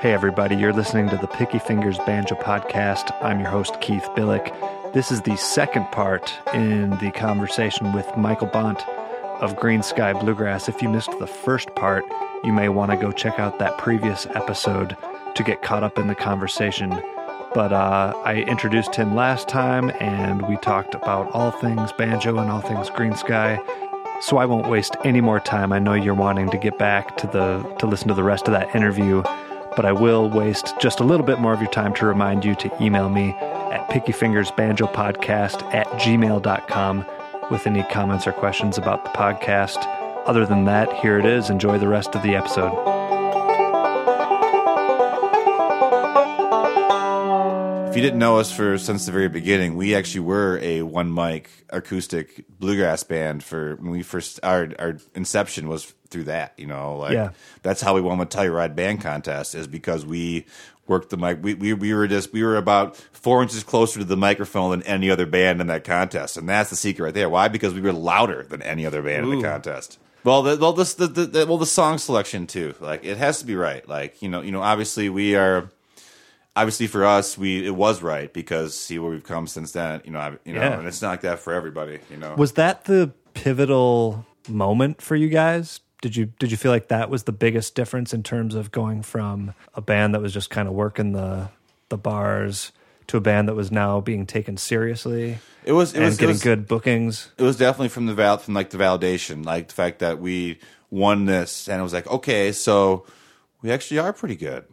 [0.00, 3.12] Hey, everybody, you're listening to the Picky Fingers Banjo Podcast.
[3.20, 4.54] I'm your host, Keith Billik.
[4.92, 8.86] This is the second part in the conversation with Michael Bont
[9.40, 10.68] of Greensky Bluegrass.
[10.68, 12.04] If you missed the first part,
[12.44, 14.96] you may want to go check out that previous episode
[15.34, 16.90] to get caught up in the conversation.
[17.52, 22.52] But uh, I introduced him last time, and we talked about all things banjo and
[22.52, 23.60] all things Green Sky.
[24.20, 25.72] So I won't waste any more time.
[25.72, 28.52] I know you're wanting to get back to the to listen to the rest of
[28.52, 29.24] that interview
[29.76, 32.54] but I will waste just a little bit more of your time to remind you
[32.56, 37.06] to email me at pickyfingersbanjopodcast at gmail.com
[37.50, 39.78] with any comments or questions about the podcast.
[40.26, 41.50] Other than that, here it is.
[41.50, 42.97] Enjoy the rest of the episode.
[47.98, 51.50] You didn't know us for since the very beginning, we actually were a one mic
[51.70, 56.96] acoustic bluegrass band for when we first our our inception was through that, you know,
[56.96, 57.30] like Yeah.
[57.62, 60.46] that's how we won the Telluride band contest is because we
[60.86, 61.38] worked the mic.
[61.42, 64.82] We, we we were just we were about four inches closer to the microphone than
[64.84, 67.28] any other band in that contest, and that's the secret right there.
[67.28, 67.48] Why?
[67.48, 69.98] Because we were louder than any other band in the contest.
[70.24, 72.74] Well, the, well, this, the, the, the well the song selection too.
[72.80, 73.86] Like it has to be right.
[73.88, 75.70] Like you know, you know, obviously we are
[76.58, 80.00] obviously for us, we it was right because see where we've come since then.
[80.04, 80.78] You know, I, you know, Yeah.
[80.78, 82.00] and it's not like that for everybody.
[82.10, 85.80] You know, Was that the pivotal moment for you guys?
[86.02, 89.02] Did you did you feel like that was the biggest difference in terms of going
[89.02, 91.48] from a band that was just kind of working the
[91.88, 92.72] the bars
[93.08, 96.20] to a band that was now being taken seriously it was it and was it
[96.20, 97.32] getting was, good bookings?
[97.38, 100.58] it was definitely from the val from like the validation, like the fact that we
[100.90, 103.04] won this, and it was like okay, so
[103.62, 104.64] we actually are pretty good.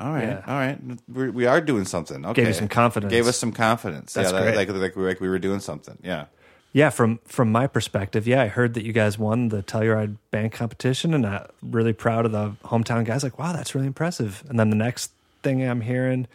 [0.00, 0.42] All right, Yeah.
[0.46, 2.24] all right, We're, we are doing something.
[2.24, 3.10] Okay, gave you some confidence.
[3.10, 4.14] Gave us some confidence.
[4.14, 4.68] That's yeah, that- great.
[4.68, 5.98] like like we, like we were doing something.
[6.02, 6.26] Yeah.
[6.72, 10.52] Yeah, from from my perspective, yeah, I heard that you guys won the Telluride band
[10.52, 13.24] competition, and I'm really proud of the hometown guys.
[13.24, 14.44] Like, wow, that's really impressive.
[14.48, 15.10] And then the next
[15.42, 16.28] thing I'm hearing,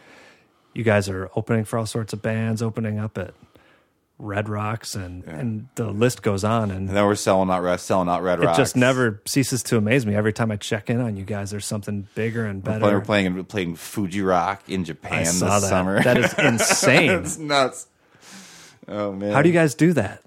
[0.74, 3.32] you guys are opening for all sorts of bands, opening up at
[4.18, 6.70] Red Rocks, and and the list goes on.
[6.70, 8.58] And And then we're selling out red, selling out red Rocks.
[8.58, 10.14] it just never ceases to amaze me.
[10.14, 12.82] Every time I check in on you guys, there's something bigger and better.
[12.84, 15.62] we're playing we're playing Fuji Rock in Japan this that.
[15.62, 16.02] summer.
[16.02, 17.10] That is insane.
[17.10, 17.88] it's nuts.
[18.88, 20.22] Oh man, How do you guys do that?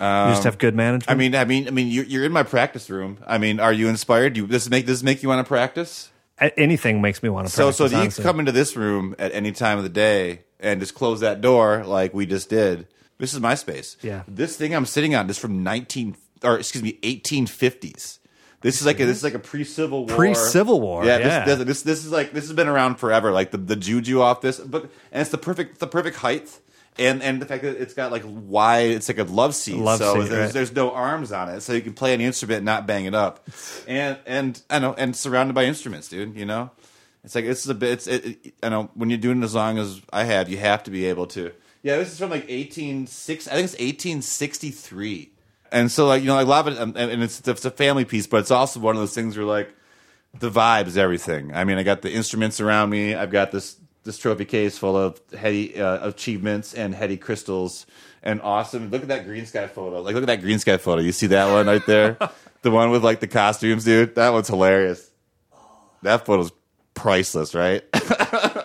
[0.00, 1.10] you just um, have good management.
[1.10, 3.18] I mean, I mean, I mean, you're, you're in my practice room.
[3.26, 4.34] I mean, are you inspired?
[4.34, 6.10] Do you, this make it make you want to practice?
[6.40, 7.52] Anything makes me want to.
[7.52, 10.42] So, Practice, so you can come into this room at any time of the day
[10.60, 12.86] and just close that door like we just did.
[13.18, 13.96] This is my space.
[14.02, 14.22] Yeah.
[14.28, 18.18] This thing I'm sitting on is from 19 or excuse me 1850s.
[18.60, 20.16] This is like a, this is like a pre-civil war.
[20.16, 21.18] Pre-Civil War, Yeah.
[21.18, 21.44] yeah.
[21.44, 23.30] This, this this this is like this has been around forever.
[23.30, 24.82] Like the, the juju off this, but
[25.12, 26.58] and it's the perfect the perfect height.
[26.98, 29.76] And, and the fact that it's got like wide, it's like a love seat.
[29.76, 30.52] Love so seat, there's, right.
[30.52, 33.14] there's no arms on it, so you can play an instrument and not bang it
[33.14, 33.48] up.
[33.86, 36.36] And and I know, and surrounded by instruments, dude.
[36.36, 36.70] You know,
[37.22, 37.90] it's like it's a bit.
[37.90, 40.82] It's it, it, I know when you're doing as long as I have, you have
[40.84, 41.52] to be able to.
[41.82, 43.46] Yeah, this is from like 186.
[43.46, 45.30] I think it's 1863.
[45.70, 47.64] And so like you know, like a lot of it, um, and and it's it's
[47.64, 49.70] a family piece, but it's also one of those things where like
[50.38, 51.54] the vibe is everything.
[51.54, 53.14] I mean, I got the instruments around me.
[53.14, 53.76] I've got this
[54.08, 57.86] this trophy case full of heady uh, achievements and heady crystals
[58.22, 58.90] and awesome.
[58.90, 60.00] Look at that Greensky photo.
[60.02, 61.00] Like, look at that Greensky photo.
[61.00, 62.16] You see that one right there?
[62.62, 64.16] the one with like the costumes, dude.
[64.16, 65.08] That one's hilarious.
[66.02, 66.50] That photo's
[66.94, 67.84] priceless, right?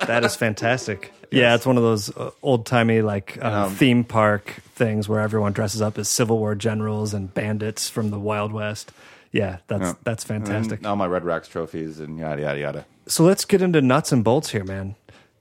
[0.03, 1.13] That is fantastic.
[1.31, 5.21] Yeah, it's one of those uh, old timey like uh, Um, theme park things where
[5.21, 8.91] everyone dresses up as Civil War generals and bandits from the Wild West.
[9.31, 9.93] Yeah, that's Yeah.
[10.03, 10.85] that's fantastic.
[10.85, 12.85] All my Red Rocks trophies and yada yada yada.
[13.07, 14.95] So let's get into nuts and bolts here, man.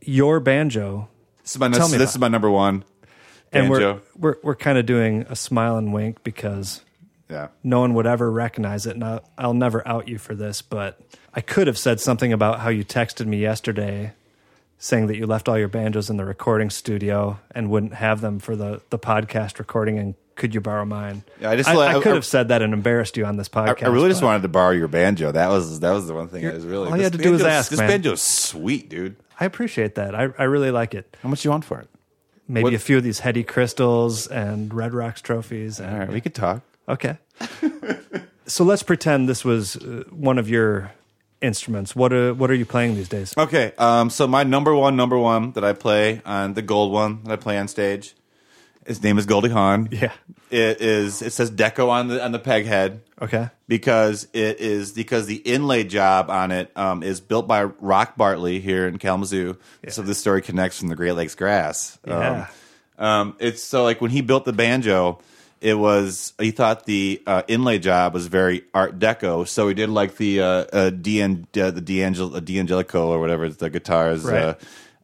[0.05, 1.09] Your banjo,
[1.43, 2.85] This is my Tell this, me this is my number one
[3.53, 4.01] and banjo.
[4.17, 6.83] we're we're we're kind of doing a smile and wink because
[7.31, 7.49] yeah.
[7.63, 8.95] no one would ever recognize it.
[8.95, 11.01] And I'll, I'll never out you for this, but
[11.35, 14.13] I could have said something about how you texted me yesterday
[14.83, 18.41] saying that you left all your banjos in the recording studio and wouldn't have them
[18.41, 21.23] for the, the podcast recording and could you borrow mine?
[21.41, 23.37] Yeah, I just I, let- I could I- have said that and embarrassed you on
[23.37, 23.85] this podcast.
[23.85, 25.31] I really just wanted to borrow your banjo.
[25.31, 26.91] That was that was the one thing I was really.
[26.91, 27.89] all you had to do was ask, This man.
[27.89, 29.15] banjo's sweet, dude.
[29.39, 30.17] I appreciate that.
[30.17, 31.17] I, I really like it.
[31.23, 31.89] How much you want for it?
[32.49, 35.79] Maybe What- a few of these heady crystals and Red Rocks trophies.
[35.79, 36.63] And, All right, we could talk.
[36.89, 37.19] Okay.
[38.47, 40.91] so let's pretend this was uh, one of your
[41.43, 41.95] instruments.
[41.95, 43.35] What are, what are you playing these days?
[43.37, 47.25] Okay, um, so my number one, number one that I play on the gold one
[47.25, 48.15] that I play on stage,
[48.87, 49.89] his name is Goldie Hawn.
[49.91, 50.13] Yeah.
[50.51, 51.23] It is.
[51.23, 53.49] It says Deco on the on the peg head Okay.
[53.69, 58.61] because it is because the inlay job on it um, is built by Rock Bartley
[58.61, 59.57] here in Kalamazoo.
[59.89, 61.99] So this story connects from the Great Lakes grass.
[62.07, 62.49] Yeah.
[62.99, 65.21] Um, um, it's so like when he built the banjo,
[65.63, 69.89] it was he thought the uh, inlay job was very Art Deco, so he did
[69.89, 74.25] like the uh, uh, D'An- uh, the D'Angel- uh, D'Angelico or whatever the guitars.
[74.25, 74.43] Right.
[74.43, 74.55] Uh,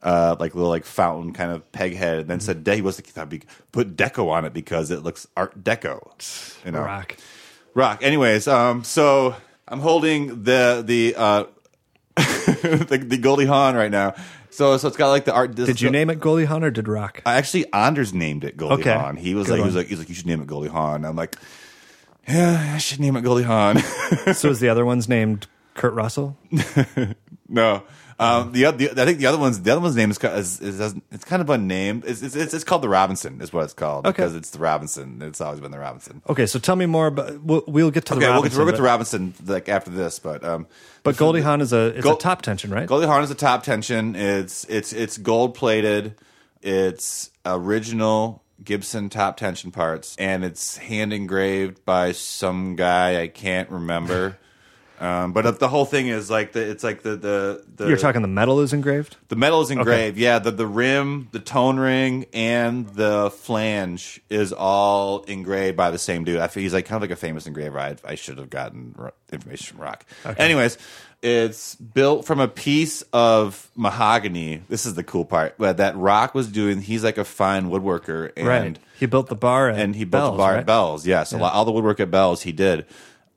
[0.01, 3.07] uh, like little like fountain kind of peg head, and then said he was like
[3.07, 6.83] he thought he put deco on it because it looks Art Deco, you know.
[6.83, 7.17] Rock.
[7.75, 8.03] Rock.
[8.03, 9.35] Anyways, um, so
[9.67, 11.45] I'm holding the the uh,
[12.17, 14.15] the, the Goldie Hawn right now.
[14.50, 15.55] So so it's got like the art.
[15.56, 17.23] This, Did you name it Goldie Hawn or did Rock?
[17.27, 18.93] I actually Anders named it Goldie Okay.
[18.95, 19.17] Hawn.
[19.17, 21.05] He was Good like he was like he's like you should name it Goldie Hawn.
[21.05, 21.37] I'm like,
[22.27, 23.79] yeah, I should name it Goldie Hawn.
[24.33, 26.37] so is the other one's named Kurt Russell?
[27.49, 27.83] no.
[28.20, 30.94] Um, the, the I think the other one's the other one's name is, is, is
[31.12, 32.05] it's kind of unnamed.
[32.05, 34.17] It's, it's it's it's called the Robinson is what it's called Okay.
[34.17, 35.23] because it's the Robinson.
[35.23, 36.20] It's always been the Robinson.
[36.29, 37.41] Okay, so tell me more about.
[37.43, 39.35] We'll, we'll get to the Okay, we'll get, Robinson, to, we'll get to but, Robinson
[39.47, 40.67] like after this, but um,
[41.05, 42.88] but Goldie Hawn is a it's Gold- a top tension, right?
[42.88, 44.17] Goldie Hawn is a top tension.
[44.17, 46.17] It's it's it's gold plated.
[46.61, 53.71] It's original Gibson top tension parts, and it's hand engraved by some guy I can't
[53.71, 54.38] remember.
[55.00, 58.23] Um, but the whole thing is like the it's like the the, the You're talking
[58.23, 59.17] the metal is engraved.
[59.29, 60.19] the metal is engraved.
[60.19, 65.99] Yeah, the the rim, the tone ring, and the flange is all engraved by the
[65.99, 66.39] same dude.
[66.39, 67.79] I feel he's like kind of like a famous engraver.
[67.79, 68.95] I, I should have gotten
[69.33, 70.05] information from Rock.
[70.37, 70.79] Anyways,
[71.23, 74.62] it's built from a piece of mahogany.
[74.69, 75.56] This is the cool part.
[75.59, 76.81] But that Rock was doing.
[76.81, 78.79] He's like a fine woodworker, and right.
[78.99, 80.59] He built the bar at and he built Bell's, the bar right?
[80.61, 81.06] at Bell's.
[81.06, 82.85] Yes, lot, all the woodwork at Bell's he did.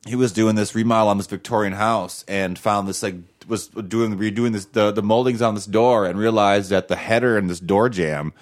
[0.07, 3.15] He was doing this remodel on this Victorian house and found this like
[3.47, 7.37] was doing redoing this the the moldings on this door and realized that the header
[7.37, 8.33] in this door jam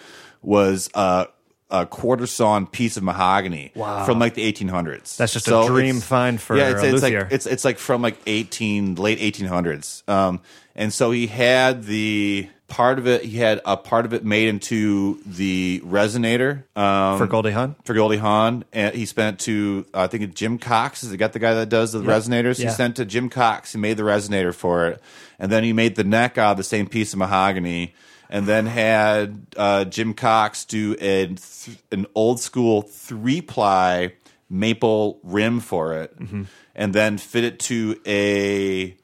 [0.41, 1.25] was uh,
[1.69, 4.05] a quarter sawn piece of mahogany Wow.
[4.05, 5.17] from like the 1800s.
[5.17, 6.69] That's just a dream find for yeah.
[6.71, 10.07] It's, a it's like it's it's like from like 18 late 1800s.
[10.09, 10.41] Um,
[10.75, 13.23] and so he had the part of it.
[13.23, 16.63] He had a part of it made into the resonator.
[16.77, 17.75] Um, for Goldie Hawn.
[17.83, 21.03] for Goldie Hawn, and he spent to uh, I think it's Jim Cox.
[21.03, 22.59] Is it got the guy that does the resonators?
[22.59, 22.69] Yeah.
[22.69, 23.73] He sent to Jim Cox.
[23.73, 25.01] He made the resonator for it,
[25.39, 27.93] and then he made the neck out of the same piece of mahogany,
[28.29, 34.13] and then had uh, Jim Cox do an, th- an old school three ply
[34.49, 36.43] maple rim for it, Mm-hmm.
[36.75, 38.95] and then fit it to a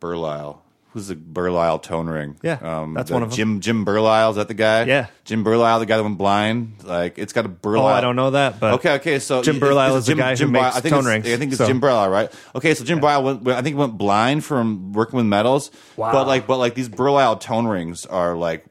[0.00, 0.58] Burlisle.
[0.96, 2.36] Who's the Burlisle tone ring?
[2.42, 3.36] Yeah, um, that's the one of 'em.
[3.36, 4.30] Jim Jim Burlisle.
[4.30, 4.84] Is that the guy?
[4.84, 5.08] Yeah.
[5.26, 6.76] Jim Burlisle, the guy that went blind.
[6.84, 7.82] Like it's got a Burlisle.
[7.82, 9.18] Oh, I don't know that, but Okay, okay.
[9.18, 11.12] So Jim it- Burlisle it's is the guy who Bur- makes I think tone it's-
[11.26, 12.32] rings, I think it's so- Jim Burlisle, right?
[12.54, 15.70] Okay, so Jim Burlisle, went, I think he went blind from working with metals.
[15.98, 16.12] Wow.
[16.12, 18.64] But like, but like these Burlisle tone rings are like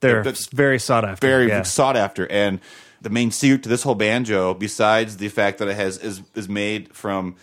[0.00, 1.26] they're that's very sought after.
[1.26, 1.62] very yeah.
[1.62, 2.60] sought after, and
[3.00, 6.46] the main secret to this whole banjo, besides the fact that it has is is
[6.46, 7.36] made from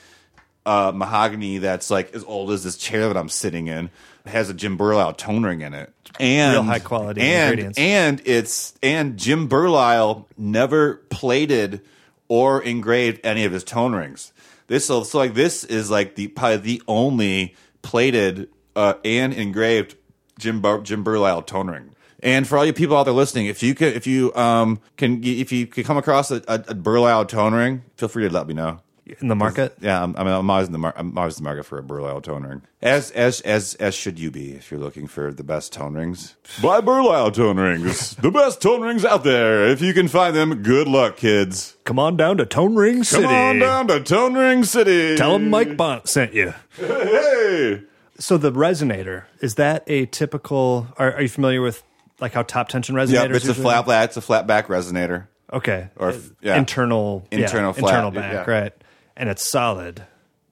[0.68, 3.90] uh, mahogany that's like as old as this chair that I'm sitting in.
[4.28, 7.78] Has a Jim Burlisle tone ring in it, and Real high quality and, ingredients.
[7.80, 11.82] And it's and Jim Burlisle never plated
[12.28, 14.34] or engraved any of his tone rings.
[14.68, 19.96] This so, so like this is like the probably the only plated uh, and engraved
[20.38, 21.96] Jim Bur- Jim Burlisle tone ring.
[22.22, 25.24] And for all you people out there listening, if you can, if you um can,
[25.24, 28.48] if you can come across a, a, a Burlisle tone ring, feel free to let
[28.48, 28.80] me know.
[29.20, 29.76] In the market.
[29.82, 31.78] Yeah, I'm, I mean, I'm always in the mar- I'm always in the market for
[31.78, 32.62] a Burlisle tone ring.
[32.82, 36.36] As as as as should you be if you're looking for the best tone rings.
[36.62, 39.68] Buy Burlisle tone rings, the best tone rings out there.
[39.68, 41.76] If you can find them, good luck, kids.
[41.86, 43.24] Come on down to Tone Ring City.
[43.24, 45.16] Come on down to Tone Ring City.
[45.16, 46.54] Tell them Mike Bont sent you.
[46.76, 47.84] Hey.
[48.20, 50.88] So the resonator is that a typical?
[50.98, 51.84] Are, are you familiar with
[52.20, 53.12] like how top tension resonators?
[53.12, 54.10] Yep, it's a usually- flat back.
[54.10, 55.28] It's a flat back resonator.
[55.54, 56.58] Okay, Or f- yeah.
[56.58, 58.54] internal, yeah, Internal flat, internal back, yeah.
[58.54, 58.74] right?
[59.18, 60.04] And it's solid.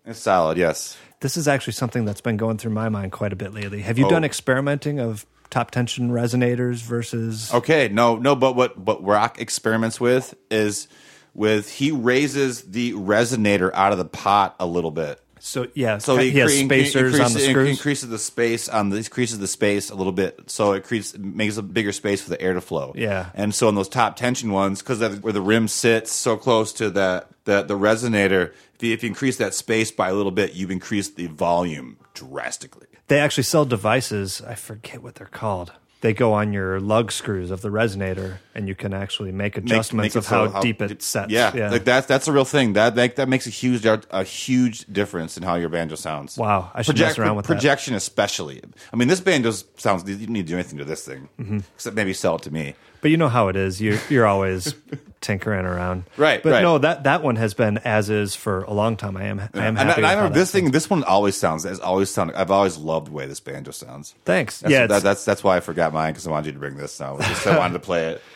[0.05, 0.57] It's solid.
[0.57, 0.97] Yes.
[1.21, 3.81] This is actually something that's been going through my mind quite a bit lately.
[3.81, 4.09] Have you Oh.
[4.09, 7.53] done experimenting of top tension resonators versus?
[7.53, 10.87] Okay, no, no, but what what Rock experiments with is
[11.33, 15.21] with he raises the resonator out of the pot a little bit.
[15.45, 17.69] So yeah, So he, has incre- spacers on the increases- screws.
[17.69, 21.57] increases the space on the increases the space a little bit, so it creates makes
[21.57, 22.93] a bigger space for the air to flow.
[22.95, 23.29] Yeah.
[23.35, 26.89] and so in those top tension ones, because where the rim sits so close to
[26.89, 30.53] the the, the resonator, if you, if you increase that space by a little bit,
[30.53, 32.87] you've increased the volume drastically.
[33.07, 34.41] They actually sell devices.
[34.41, 35.73] I forget what they're called.
[36.05, 39.65] They go on your lug screws of the resonator, and you can actually make Make-
[39.65, 41.31] adjustments make it of so how, deep it sets.
[41.31, 42.73] Yeah, like that's that's a real thing.
[42.73, 46.37] That that, that makes a huge a huge difference in how your banjo sounds.
[46.37, 47.53] Wow, I should mess around with that.
[47.53, 48.61] projection, especially.
[48.93, 50.07] I mean, this banjo sounds.
[50.07, 51.59] You don't need to do anything to this thing Mm-hmm.
[51.73, 52.75] except maybe sell it to me.
[53.01, 53.81] But you know how it is.
[53.81, 54.75] You you're always
[55.25, 56.03] tinkering around.
[56.17, 56.61] Right, But right.
[56.61, 59.17] no, that that one has been as is for a long time.
[59.17, 59.89] I am I am And, happy.
[59.91, 60.71] I, and I remember this thing.
[60.71, 61.63] This one always sounds.
[61.63, 62.35] Has always sounded.
[62.39, 64.15] I've always loved the way this banjo sounds.
[64.23, 64.59] Thanks.
[64.59, 66.77] That's, yeah, that, that's that's why I forgot mine because I wanted you to bring
[66.77, 66.99] this.
[66.99, 68.21] Now, just I wanted to play it.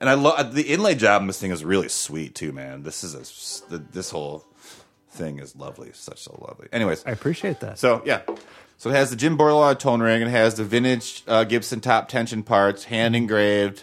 [0.00, 2.84] And I love the inlay job on this thing is really sweet too, man.
[2.84, 3.14] This is
[3.68, 4.46] a this whole
[5.10, 6.68] thing is lovely, such so lovely.
[6.72, 7.80] Anyways, I appreciate that.
[7.80, 8.20] so yeah,
[8.76, 10.22] so it has the Jim Borlaug tone ring.
[10.22, 13.82] It has the vintage uh, Gibson top tension parts, hand engraved,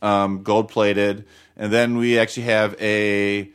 [0.00, 3.50] um, gold plated, and then we actually have a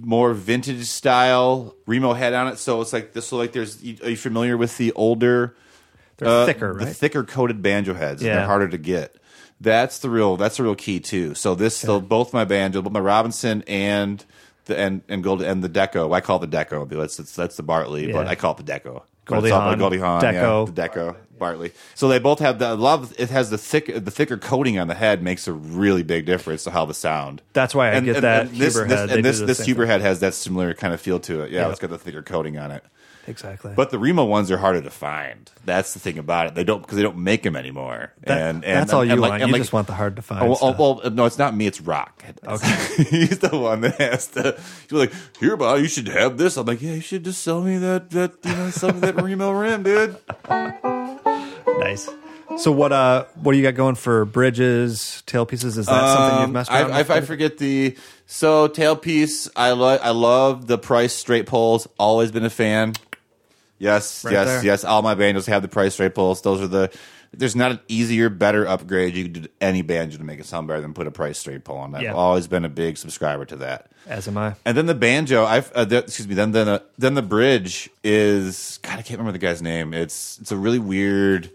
[0.00, 2.58] more vintage style Remo head on it.
[2.58, 3.28] So it's like this.
[3.28, 3.82] So like, there's.
[4.02, 5.56] Are you familiar with the older?
[6.18, 8.22] They're uh, thicker, The thicker coated banjo heads.
[8.22, 8.36] Yeah.
[8.36, 9.16] They're harder to get.
[9.60, 10.36] That's the real.
[10.36, 11.34] That's the real key too.
[11.34, 14.24] So this, so both my banjo, both my Robinson and
[14.64, 16.14] the and and gold and the Deco.
[16.14, 16.88] I call it the Deco.
[16.88, 19.02] That's that's, that's the Bartley, but I call it the Deco.
[19.26, 20.66] Goldie Hawn, Goldie Hawn, Deco.
[20.66, 21.72] yeah, the Deco, Bartley.
[21.96, 23.12] So they both have the love.
[23.18, 26.62] It has the thick, the thicker coating on the head makes a really big difference
[26.64, 27.42] to how the sound.
[27.52, 29.10] That's why I get that this, Huber this, head.
[29.10, 31.50] And this, this Huber head has that similar kind of feel to it.
[31.50, 31.70] Yeah, Yeah.
[31.70, 32.84] it's got the thicker coating on it.
[33.26, 33.72] Exactly.
[33.76, 35.48] But the Remo ones are harder to find.
[35.64, 36.54] That's the thing about it.
[36.54, 38.12] They don't because they don't make them anymore.
[38.22, 39.42] That- and, and that's all you and like- want.
[39.42, 40.42] and You like- just want the hard to find.
[40.50, 41.66] Oh, oh, well, no, it's not me.
[41.66, 42.24] It's Rock.
[42.46, 44.58] Okay, he's the one that has to.
[44.88, 47.60] He's like, "Here, Bob, you should have this." I'm like, "Yeah, you should just sell
[47.60, 50.16] me that that you know some of that Remo rim, dude."
[51.78, 52.08] Nice.
[52.58, 52.92] So what?
[52.92, 55.78] Uh, what do you got going for bridges, tailpieces?
[55.78, 57.10] Is that something you've messed Um, around I, with?
[57.10, 57.96] I forget the
[58.26, 59.48] so tailpiece.
[59.54, 61.88] I love I love the price straight pulls.
[61.98, 62.94] Always been a fan.
[63.78, 64.64] Yes, Right yes, there.
[64.64, 64.84] yes.
[64.84, 66.42] All my banjos have the price straight pulls.
[66.42, 66.90] Those are the.
[67.32, 70.46] There's not an easier, better upgrade you could do to any banjo to make it
[70.46, 71.94] sound better than put a price straight pull on.
[71.94, 72.12] I've Yeah.
[72.12, 73.90] always been a big subscriber to that.
[74.06, 74.56] As am I.
[74.64, 76.34] And then the banjo, I've uh, the, excuse me.
[76.34, 78.98] Then then the, then the bridge is God.
[78.98, 79.94] I can't remember the guy's name.
[79.94, 81.50] It's it's a really weird,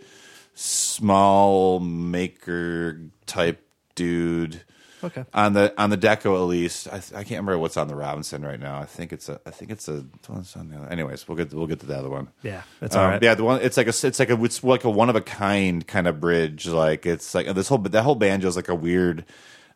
[0.53, 3.62] small maker type
[3.96, 4.62] dude.
[5.05, 5.25] Okay.
[5.33, 8.43] On the on the deco at least, I, I can't remember what's on the Robinson
[8.45, 8.79] right now.
[8.79, 10.88] I think it's a I think it's a what's on the other.
[10.88, 12.29] Anyways, we'll get we'll get to the other one.
[12.43, 13.21] Yeah, that's Um, all right.
[13.24, 15.21] Yeah, the one it's like a it's like a it's like a one of a
[15.21, 16.67] kind kind of bridge.
[16.67, 19.25] Like it's like this whole that whole banjo is like a weird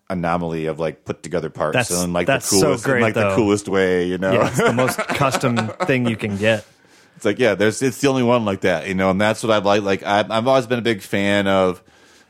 [0.10, 3.02] anomaly of like put together parts That's- in like that's the so coolest in, great,
[3.04, 4.06] like the coolest way.
[4.06, 6.66] You know, Yeah, it's the most custom thing you can get.
[7.16, 8.88] it's like yeah, there's it's the only one like that.
[8.88, 9.84] You know, and that's what I like.
[9.84, 11.84] Like I, I've always been a big fan of.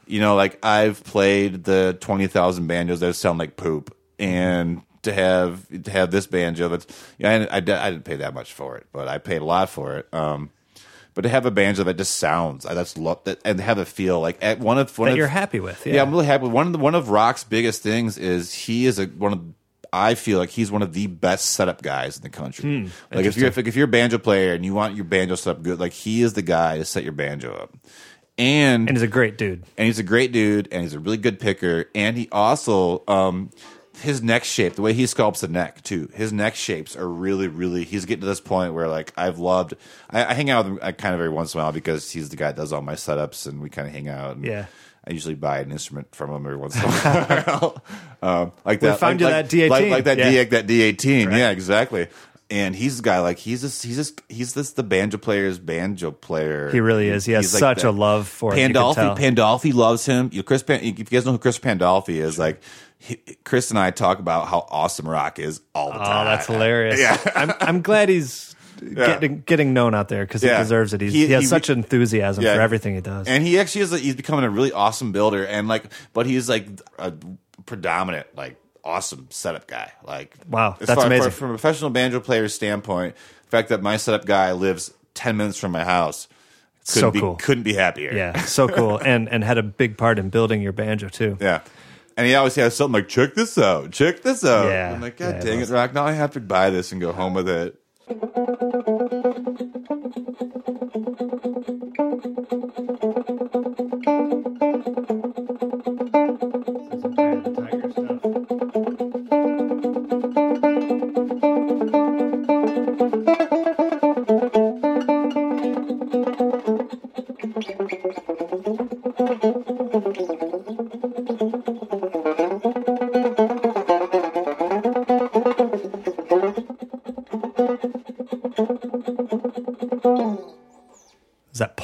[0.09, 5.13] You know, like I've played the twenty thousand banjos that sound like poop, and to
[5.13, 6.87] have to have this banjo that's
[7.17, 7.59] yeah, I, I, I
[7.91, 10.13] didn't pay that much for it, but I paid a lot for it.
[10.13, 10.49] Um,
[11.13, 14.19] but to have a banjo that just sounds that's lo- that and have a feel
[14.19, 15.85] like at one of one That of you're happy with.
[15.85, 15.95] Yeah.
[15.95, 16.47] yeah, I'm really happy.
[16.47, 19.41] One of the, one of Rock's biggest things is he is a one of
[19.91, 22.89] I feel like he's one of the best setup guys in the country.
[23.11, 25.51] like if you're if, if you're a banjo player and you want your banjo set
[25.57, 27.75] up good, like he is the guy to set your banjo up.
[28.39, 29.63] And and he's a great dude.
[29.77, 33.49] and he's a great dude, and he's a really good picker, and he also um,
[34.01, 36.09] his neck shape, the way he sculpts the neck too.
[36.13, 37.83] His neck shapes are really, really.
[37.83, 39.73] He's getting to this point where like I've loved.
[40.09, 42.29] I, I hang out with him kind of every once in a while because he's
[42.29, 44.37] the guy that does all my setups, and we kind of hang out.
[44.37, 44.65] And Yeah.
[45.07, 47.83] I usually buy an instrument from him every once in a while,
[48.21, 48.99] um, like that.
[48.99, 49.69] found like, you like, that D18.
[49.69, 50.29] like, like that Yeah.
[50.29, 51.31] D that D eighteen.
[51.31, 52.07] Yeah, exactly.
[52.51, 56.09] And he's the guy like he's just he's just he's just the banjo player's banjo
[56.09, 56.71] player.
[56.71, 57.23] He really is.
[57.25, 58.59] He has He's such a love for it.
[58.59, 59.17] you can Pandolfi.
[59.17, 60.31] Pandolfi loves him.
[60.33, 62.59] You, Chris, Pan, if you guys know who Chris Pandolfi is, like
[62.97, 66.25] he, Chris and I talk about how awesome rock is all the Oh, time.
[66.25, 66.99] Oh, that's hilarious.
[66.99, 67.17] Yeah.
[67.35, 68.55] I'm, I'm glad he's
[68.95, 71.01] getting getting known out there because he deserves it.
[71.01, 72.55] He's, He- he, has he- such enthusiasm Yeah.
[72.55, 73.27] for everything he does.
[73.27, 73.93] And he actually is.
[73.93, 76.65] A, he's becoming a really awesome builder, and like, but he's like
[76.97, 77.13] a
[77.67, 79.91] predominant, like, awesome setup guy.
[80.03, 81.31] Like, Wow, that's far- amazing.
[81.31, 85.57] From a professional banjo player's standpoint, the fact that my setup guy lives ten minutes
[85.57, 86.27] from my house,
[86.87, 87.35] couldn't So be, cool.
[87.35, 88.13] Couldn't be happier.
[88.13, 91.37] yeah, so cool, and and had a big part in building your banjo too.
[91.39, 91.61] Yeah.
[92.17, 94.67] And he always has something like, check this out, check this out.
[94.67, 94.91] Yeah.
[94.93, 95.93] I'm like, God Yeah, dang it it, Rock.
[95.93, 97.79] Now I have to buy this and go home with it.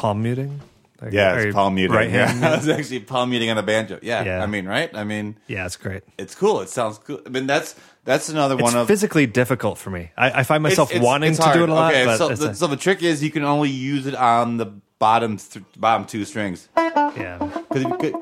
[0.06, 0.62] Palm muting?
[1.02, 1.96] Like, Yeah, it's palm muting.
[1.96, 2.40] Right yeah.
[2.54, 4.00] I was actually palm muting on a banjo.
[4.02, 4.24] Yeah.
[4.24, 4.44] Yeah.
[4.44, 4.90] I mean, right?
[4.96, 6.04] I mean, yeah, it's great.
[6.18, 6.62] it's cool.
[6.62, 7.20] It sounds cool.
[7.26, 10.12] I mean, that's that's another It's one of physically difficult for me.
[10.16, 12.30] I, I find myself It's- it's- wanting to do it a lot, Okay, but so,
[12.30, 14.68] it's the, a- so the trick is you can only use it on the
[15.00, 16.70] bottom th- bottom two strings.
[16.78, 17.38] yeah.
[17.40, 18.16] 'Cause if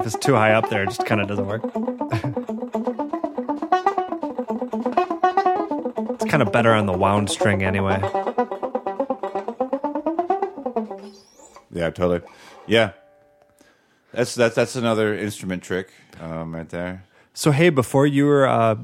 [0.00, 1.62] If it's too high up there, it just kind of doesn't work.
[6.14, 8.00] it's kind of better on the wound string anyway.
[11.70, 12.20] Yeah, totally.
[12.66, 12.92] Yeah.
[14.12, 17.04] That's that's that's another instrument trick um, right there.
[17.34, 18.76] So hey, before you were uh,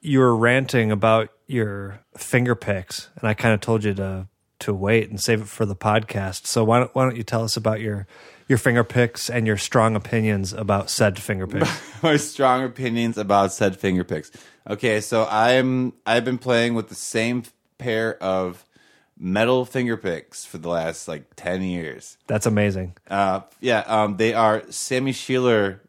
[0.00, 4.28] you were ranting about your finger picks, and I kind of told you to
[4.60, 6.46] to wait and save it for the podcast.
[6.46, 8.06] So why don't why don't you tell us about your
[8.46, 12.02] your finger picks and your strong opinions about said finger picks?
[12.02, 14.30] My strong opinions about said finger picks.
[14.68, 17.44] Okay, so I'm I've been playing with the same
[17.78, 18.64] pair of
[19.18, 22.18] metal finger picks for the last like ten years.
[22.26, 22.94] That's amazing.
[23.08, 25.82] Uh, yeah, um, they are Sammy Shelor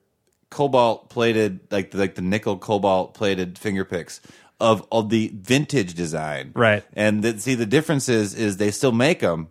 [0.50, 4.20] cobalt plated, like the, like the nickel cobalt plated finger picks
[4.60, 6.52] of of the vintage design.
[6.56, 6.84] Right.
[6.94, 9.50] And the, see, the difference is is they still make them,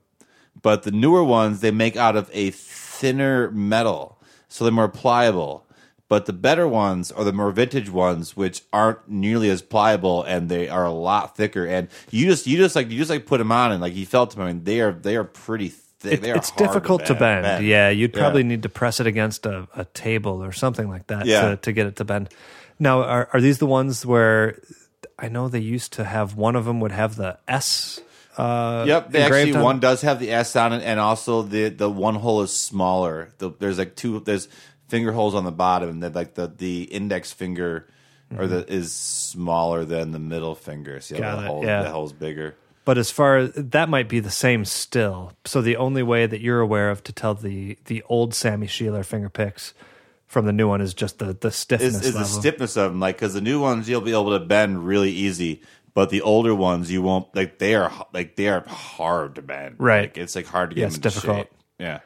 [0.61, 5.64] but the newer ones they make out of a thinner metal, so they're more pliable.
[6.08, 10.48] But the better ones are the more vintage ones, which aren't nearly as pliable and
[10.48, 11.66] they are a lot thicker.
[11.66, 14.06] And you just you just like you just like put them on and like you
[14.06, 14.42] felt them.
[14.42, 16.14] I mean, they are they are pretty thick.
[16.14, 17.66] It, they are it's difficult to bend.
[17.66, 18.20] Yeah, you'd Yeah.
[18.22, 21.50] probably need to press it against a, a table or something like that Yeah.
[21.50, 22.30] to, to get it to bend.
[22.78, 24.58] Now, are are these the ones where
[25.18, 28.00] I know they used to have one of them would have the S?
[28.38, 31.68] Uh, Yep, they actually on one does have the S on it, and also the
[31.70, 33.34] the one hole is smaller.
[33.38, 34.48] The, there's like two there's
[34.88, 37.87] finger holes on the bottom, and then like the the index finger
[38.37, 41.00] or the is smaller than the middle finger.
[41.00, 41.37] See how Mm-hmm.
[41.37, 41.83] Got the it, hole yeah.
[41.83, 42.54] the hole's bigger.
[42.85, 45.33] But as far as that might be the same still.
[45.45, 49.02] So the only way that you're aware of to tell the the old Sammy Shelor
[49.02, 49.75] finger picks
[50.26, 53.00] from the new one is just the the stiffness Is, is the stiffness of them
[53.00, 55.62] like because the new ones you'll be able to bend really easy,
[55.95, 59.76] but the older ones you won't like they are like they are hard to bend.
[59.78, 60.02] Right.
[60.02, 61.37] Like, it's like hard to get Yeah, it's into difficult.
[61.38, 61.50] shape.
[61.78, 62.00] Yeah,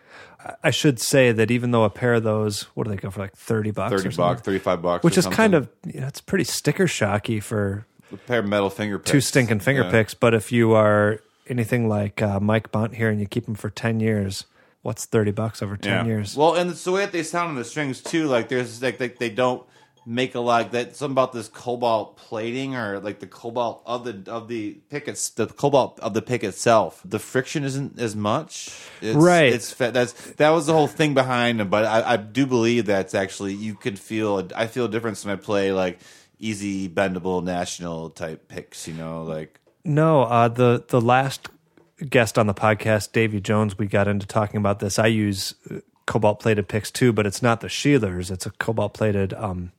[0.63, 3.21] I should say that even though a pair of those, what do they go for,
[3.21, 3.91] like thirty bucks?
[3.93, 4.35] thirty or something?
[4.35, 7.87] bucks, thirty five bucks, which is kind of you know, it's pretty sticker shocky for
[8.13, 9.11] a pair of metal finger picks.
[9.11, 9.91] two stinking finger Yeah.
[9.91, 10.15] picks.
[10.15, 13.71] But if you are anything like uh, Mike Bont here and you keep them for
[13.71, 14.45] ten years,
[14.83, 16.37] what's thirty bucks over ten years?
[16.37, 18.27] Well, and it's the way that they sound on the strings too.
[18.27, 19.63] Like there's like they, they don't
[20.04, 24.30] make a lot that something about this cobalt plating or like the cobalt of the
[24.30, 27.00] of the pick it's the cobalt of the pick itself.
[27.04, 28.71] The friction isn't as much.
[29.00, 29.52] It's, Right.
[29.52, 31.69] It's that's that was the whole thing behind them.
[31.69, 34.49] But I, I do believe that's actually you could feel.
[34.54, 36.00] I feel a difference when I play like
[36.38, 38.88] easy bendable national type picks.
[38.88, 41.49] You know, like No, uh, the the last
[42.08, 44.99] guest on the podcast, Davy Jones, we got into talking about this.
[44.99, 45.54] I use
[46.06, 48.30] cobalt plated picks too, but it's not the Shelors.
[48.30, 49.71] It's a cobalt plated um,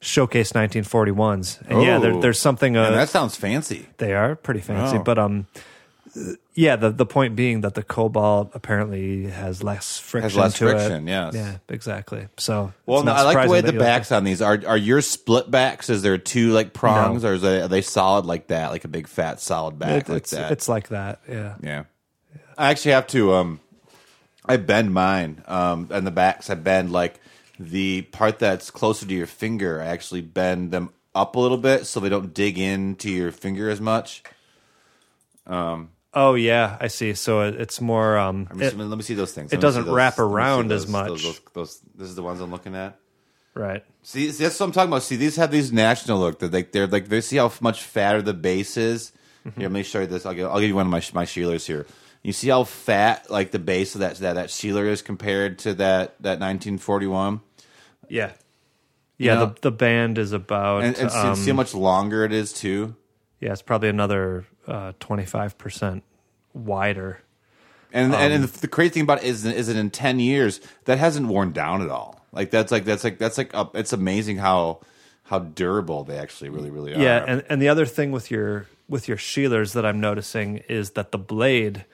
[0.00, 1.60] Showcase 1941s.
[1.68, 2.20] And yeah, there, Oh.
[2.20, 2.76] there's something.
[2.76, 3.86] Uh, man, that sounds fancy.
[3.98, 5.46] They are pretty fancy, but um,
[6.54, 6.76] yeah.
[6.76, 10.40] The the point being that the cobalt apparently has less friction.
[10.40, 11.10] less to friction, It.
[11.10, 11.34] yes.
[11.34, 12.28] Yeah, exactly.
[12.36, 14.12] So Well, it's no, not I like the surprising way that the you like backs
[14.12, 14.62] on these are.
[14.66, 15.90] Are your split backs?
[15.90, 18.88] Is there two like prongs, or is they, are they solid like that, like a
[18.88, 20.08] big fat solid back it.
[20.08, 20.52] like it's that?
[20.52, 21.20] it's like that.
[21.28, 21.54] Yeah.
[21.62, 21.84] yeah.
[22.56, 23.34] I actually have to.
[23.34, 23.60] Um,
[24.46, 27.20] I bend mine, um, and the backs I bend like
[27.58, 29.80] the part that's closer to your finger.
[29.82, 33.68] I actually bend them up a little bit so they don't dig into your finger
[33.70, 34.22] as much.
[35.46, 37.14] Oh yeah, I see.
[37.14, 38.18] So it, it's more.
[38.18, 39.52] Um, Let me, it- see, let me see those things.
[39.52, 41.08] it Let doesn't those- wrap let me see around those- as much.
[41.08, 42.98] Those, those, those, this is the ones I'm looking at.
[43.54, 43.84] right.
[44.02, 45.02] See, see, that's what I'm talking about.
[45.02, 46.38] See, these have these national look.
[46.38, 49.12] They're like they're like they see how much fatter the base is.
[49.46, 49.60] Mm-hmm.
[49.60, 50.24] Here, let me show you this.
[50.24, 51.86] I'll give, I'll give you one of my my Shelors here.
[52.22, 55.74] You see how fat like the base of that that that Shelor is compared to
[55.74, 57.40] that that 1941,
[58.08, 58.32] Yeah.
[59.16, 59.34] Yeah.
[59.34, 59.46] know?
[59.46, 60.84] the the band is about.
[60.84, 62.94] and, and see- um, see how much longer it is too.
[63.40, 64.46] yeah, it's probably another
[65.00, 66.04] twenty five percent
[66.54, 67.20] wider.
[67.92, 70.98] And Um, and, the crazy thing about it is is that in 10 years that
[70.98, 72.20] hasn't worn down at all.
[72.32, 74.80] Like that's like that's like that's like uh, it's amazing how
[75.24, 76.98] how durable they actually really really are.
[77.00, 80.90] Yeah, and, and the other thing with your with your Shelors that I'm noticing is
[80.90, 81.84] that the blade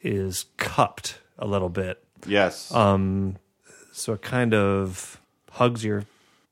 [0.00, 2.72] is cupped a little bit, yes.
[2.72, 3.36] Um,
[3.92, 5.19] so it kind of
[5.50, 6.04] hugs your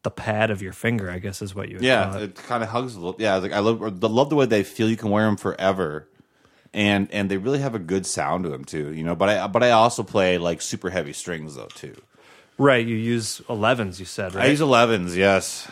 [0.02, 1.10] the pad of your finger.
[1.10, 2.22] I guess is what you Yeah, call it.
[2.22, 3.16] it kind of hugs a little.
[3.18, 4.88] Yeah, like I love, I love the way they feel.
[4.88, 6.08] You can wear them forever,
[6.72, 8.92] and and they really have a good sound to them too.
[8.92, 11.96] You know, but I but I also play like super heavy strings though too.
[12.58, 12.84] right.
[12.86, 13.98] You use 11s.
[13.98, 14.44] You said right.
[14.46, 15.68] I use 11s, yes,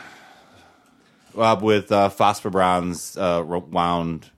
[1.37, 4.31] uh, with uh, phosphor bronze uh, wound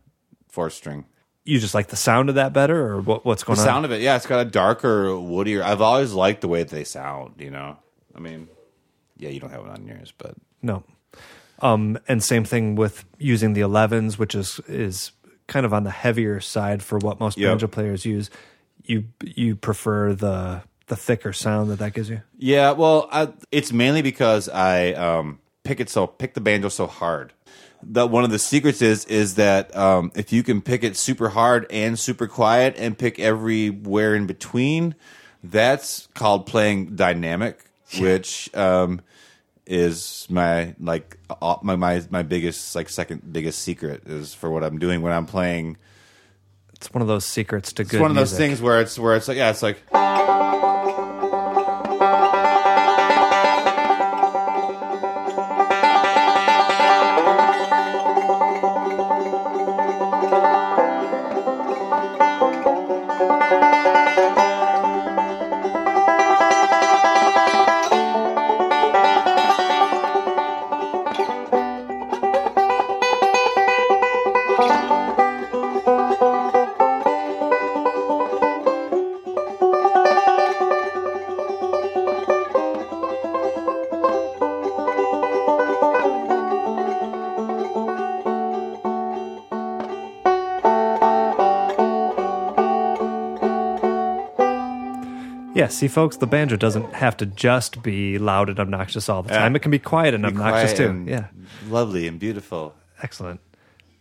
[0.49, 1.05] four string.
[1.45, 3.65] you just like the sound of that better, or what, what's The going on?
[3.65, 5.63] The sound of it, yeah, it's got a darker, woodier.
[5.63, 7.35] I've always liked the way they sound.
[7.39, 7.77] You know,
[8.15, 8.49] I mean,
[9.19, 10.83] yeah, you don't have it on yours, but No.
[11.61, 15.13] Um, and same thing with using the 11s, which is is
[15.49, 17.51] kind of on the heavier side for what most Yep.
[17.51, 18.31] banjo players use.
[18.85, 22.23] You you prefer the the thicker sound that that gives you.
[22.39, 26.87] Yeah, well, I, it's mainly because I um, pick it so pick the banjo so
[26.87, 27.33] hard.
[27.83, 31.31] That one of the secrets is is that um, if you can pick it super
[31.31, 34.95] hard and super quiet and pick everywhere in between,
[35.43, 37.65] that's called playing dynamic.
[37.99, 39.01] Which um,
[39.67, 44.65] is my like uh, my, my my biggest like second biggest secret is for what
[44.65, 45.77] I'm doing when I'm playing.
[46.75, 47.95] It's one of those secrets to good.
[47.95, 48.47] It's one of those music.
[48.47, 49.83] things where it's where it's like yeah, it's like.
[95.69, 99.29] Yeah, see, folks, the banjo doesn't have to just be loud and obnoxious all the
[99.35, 99.55] time.
[99.55, 100.89] It can be quiet and obnoxious quiet too.
[100.89, 101.27] and Yeah,
[101.69, 102.75] lovely and beautiful.
[103.03, 103.41] excellent.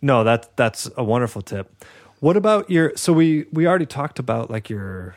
[0.01, 1.83] No, that that's a wonderful tip.
[2.19, 2.93] What about your?
[2.95, 5.15] So we we already talked about like your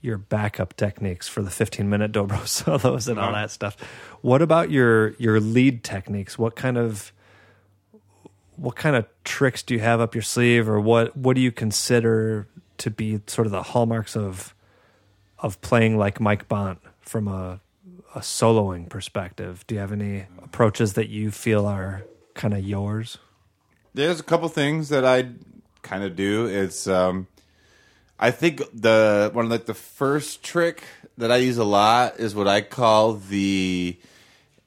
[0.00, 3.42] your backup techniques for the 15 minute dobro solos and all Uh-huh.
[3.42, 3.76] that stuff.
[4.22, 6.38] What about your your lead techniques?
[6.38, 7.12] What kind of
[8.56, 11.52] what kind of tricks do you have up your sleeve, or what what do you
[11.52, 12.46] consider
[12.78, 14.54] to be sort of the hallmarks of
[15.42, 17.60] of playing like Mike Bont from a
[18.14, 19.64] a soloing perspective?
[19.66, 23.18] Do you have any approaches that you feel are kind of yours?
[23.94, 25.28] There's a couple things that I
[25.82, 26.46] kind of do.
[26.46, 27.26] It's um,
[28.18, 30.84] I think the one of like the first trick
[31.18, 33.98] that I use a lot is what I call the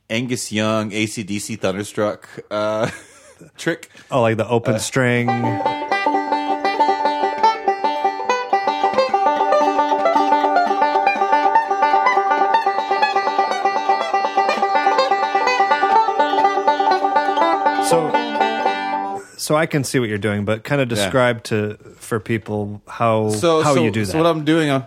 [0.09, 2.89] Angus Young ACDC Thunderstruck uh,
[3.57, 3.89] trick.
[4.11, 5.27] Oh, like the open string.
[19.43, 23.27] So, I can see what you're doing, but kind of describe to for people how
[23.27, 24.13] So how so, you do that.
[24.13, 24.85] So what I'm doing, uh,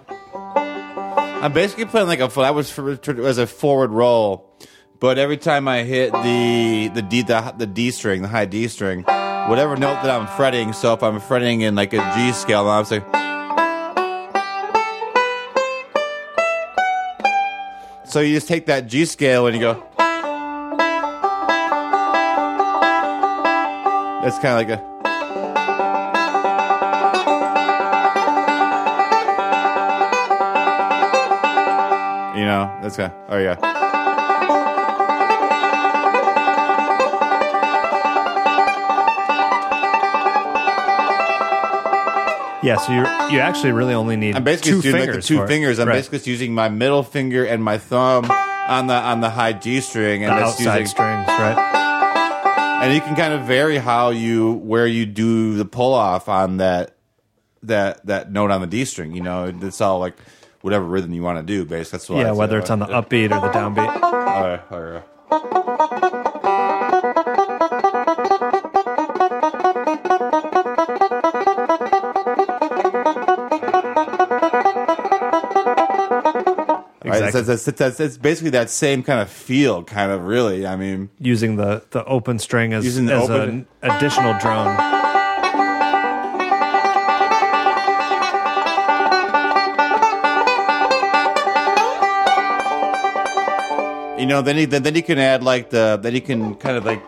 [1.42, 4.50] I'm basically playing like a I was for, as a forward roll,
[4.98, 8.66] but every time I hit the the D the, the D string, the high D
[8.68, 10.72] string, whatever note that I'm fretting.
[10.72, 13.02] So if I'm fretting in like a G scale, I'm saying.
[18.06, 19.95] So you just take that G scale and you go.
[24.26, 24.96] It's kind of like a.
[32.36, 33.18] You know, that's kind of.
[33.30, 33.56] Oh yeah.
[42.62, 43.00] yeah, so you
[43.32, 45.14] you actually really only need I'm basically two just doing fingers.
[45.14, 45.48] like the two for it.
[45.48, 45.78] fingers.
[45.78, 45.94] I'm Right.
[45.94, 49.80] basically just using my middle finger and my thumb on the on the high G
[49.80, 51.85] string, the and that's outside using, strings, right?
[52.82, 56.58] And you can kind of vary how you where you do the pull off on
[56.58, 56.96] that
[57.62, 59.14] that that note on the D string.
[59.14, 60.16] You know, it's all like
[60.62, 61.64] whatever rhythm you want to do.
[61.64, 64.02] Basically, that's what Yeah, I whether it's on the upbeat or the downbeat.
[64.02, 66.22] All right, all right.
[77.28, 77.54] Exactly.
[77.54, 80.66] it's, it's, it's, it's basically that same kind of feel, kind of really.
[80.66, 84.76] I mean, Using the the open string as Using the as open- an additional drone.
[94.18, 96.76] you know, then you, then, then you can add like the then you can kind
[96.76, 97.02] of like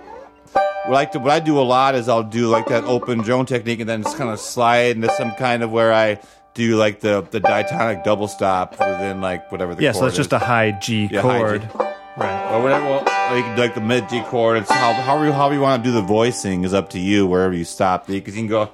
[0.87, 3.20] what I like to, what I do a lot is I'll do like that open
[3.20, 6.20] drone technique and then just kind of slide into some kind of where I
[6.59, 10.33] do like the the diatonic double stop within like whatever the Yeah, so it's just
[10.33, 11.62] a high G Yeah, high chord.
[11.62, 11.68] G.
[12.16, 12.53] Right.
[12.53, 12.85] or whatever.
[12.85, 14.59] Well, or you can do like the mid G chord.
[14.59, 17.27] It's how how you how you want to do the voicing is up to you
[17.29, 18.71] wherever you stop because you can go.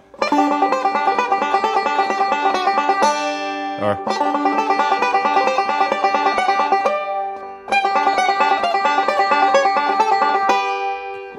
[3.85, 3.99] Or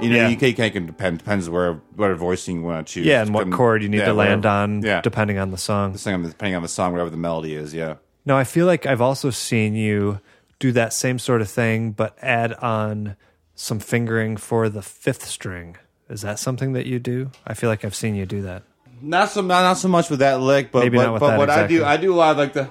[0.06, 0.28] you know Yeah.
[0.30, 3.06] you can, you can depend depends where whatever voicing you want to choose.
[3.06, 4.56] Yeah, and what chord you need yeah, to land whatever.
[4.56, 5.94] on Yeah, depending on the song.
[5.94, 7.74] depending on the song, whatever the melody is.
[7.74, 7.96] Yeah.
[8.26, 10.20] No, I feel like I've also seen you
[10.60, 13.16] do that same sort of thing, but add on
[13.56, 15.78] some fingering for the fifth string.
[16.10, 17.32] Is that something that you do?
[17.46, 18.64] I feel like I've seen you do that.
[19.02, 21.68] Not so not, not so much with that lick, but Maybe but, but what I
[21.68, 21.84] do.
[21.84, 22.70] I do a lot of like the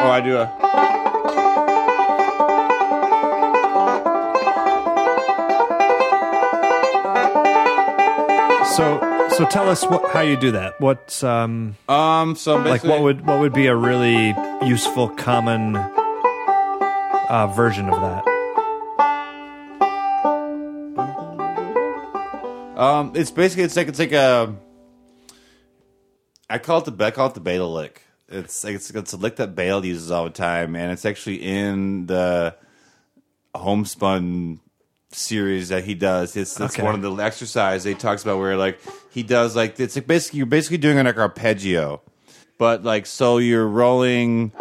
[0.00, 0.67] Oh, I do a
[8.78, 10.80] So So tell us what, how you do that.
[10.80, 17.52] What's um, Um, so like what would what would be a really useful common uh,
[17.56, 18.24] version of that?
[22.78, 24.54] Um, it's basically it's like it's like a.
[26.48, 28.02] I call it the I call it the Bela lick.
[28.28, 31.42] It's like it's it's a lick that Bela uses all the time, and it's actually
[31.42, 32.54] in the
[33.56, 34.60] homespun
[35.10, 36.36] series that he does.
[36.36, 36.82] It's it's Okay.
[36.82, 38.78] one of the exercise he talks about where like
[39.10, 42.02] he does like it's like basically you're basically doing like arpeggio,
[42.58, 44.52] but like so you're rolling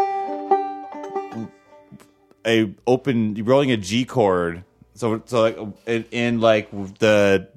[2.45, 4.63] a open you're rolling a G chord.
[4.93, 7.47] So so like in, in like the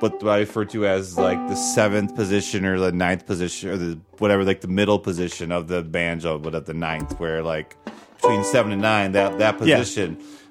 [0.00, 3.98] what I refer to as like the seventh position or the ninth position or the
[4.18, 7.76] whatever like the middle position of the banjo, but at the ninth where like
[8.16, 9.76] between seven and nine that that Yeah.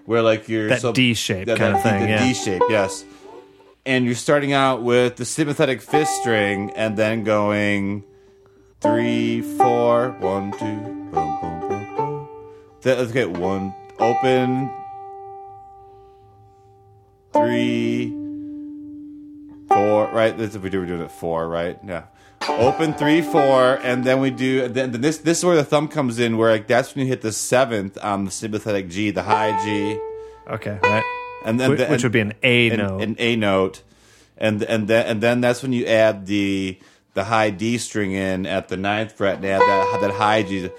[0.07, 2.25] Where like you're That so, D shape kind of thing, the yeah.
[2.25, 3.03] D shape, yes.
[3.85, 8.05] And you're starting out with the sympathetic fifth string and then going
[8.79, 12.29] three, four, one, two, boom, boom, boom, boom.
[12.81, 14.71] That, let's get one open,
[17.33, 18.09] three,
[19.67, 20.07] four.
[20.07, 20.79] Right, that's if we do.
[20.79, 21.77] We're doing it four, right?
[21.85, 22.03] Yeah.
[22.41, 24.67] Open three, four, and then we do.
[24.67, 27.09] Then, then this this is where the thumb comes in, where like that's when you
[27.09, 29.99] hit the seventh on the sympathetic G, the high G,
[30.49, 31.03] Okay, right.
[31.45, 33.01] and then Which, the, which would be an A an, note.
[33.01, 33.81] an A note,
[34.37, 36.79] and and then and then that's when you add the
[37.15, 40.69] the high D string in at the ninth fret and add that that high G,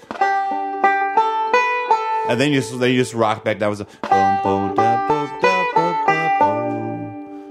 [2.29, 4.99] and then you just then you just rock back down with a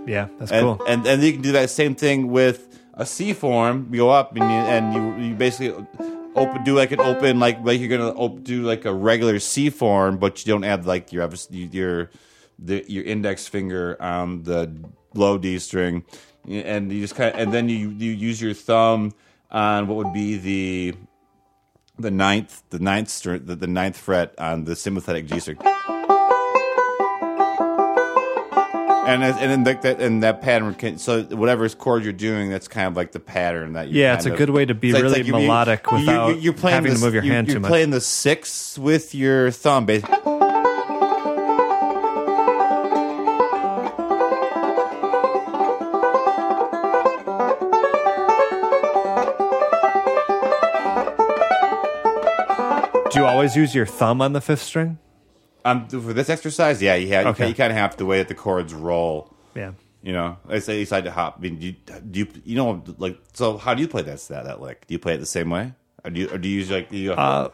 [0.06, 0.82] yeah, that's And, cool.
[0.88, 2.67] and and you can do that same thing with
[2.98, 3.88] a C form.
[3.90, 5.86] You go up and you and you, you basically
[6.34, 9.70] open do like an open like like you're gonna op- do like a regular C
[9.70, 12.10] form, but you don't add like your your
[12.58, 14.70] the your index finger on the
[15.14, 16.04] low D string,
[16.46, 19.14] and you just kind of and then you you use your thumb
[19.50, 20.94] on what would be the
[21.98, 25.58] the ninth the ninth the, the ninth fret on the sympathetic G string.
[29.08, 32.86] And and in that, and that pattern can so whatever chord you're doing, that's kind
[32.86, 34.02] of like the pattern that you.
[34.02, 37.46] Yeah, it's a good way to be really melodic without having to move your hand
[37.48, 37.70] you're too much.
[37.70, 40.14] playing the sixth with your thumb, basically.
[53.10, 54.98] Do you always use your thumb on the fifth string?
[55.64, 57.48] Um, for this exercise, yeah, you have Okay.
[57.48, 59.32] you kind of have to way that the chords roll.
[59.54, 59.72] Yeah.
[60.02, 61.36] You know, I say you decide to hop.
[61.38, 61.72] I mean, do you,
[62.10, 63.58] do you you know like so?
[63.58, 64.86] How do you play that that that lick?
[64.86, 65.72] Do you play it the same way,
[66.04, 67.48] or do you or do you use like do you go, Uh,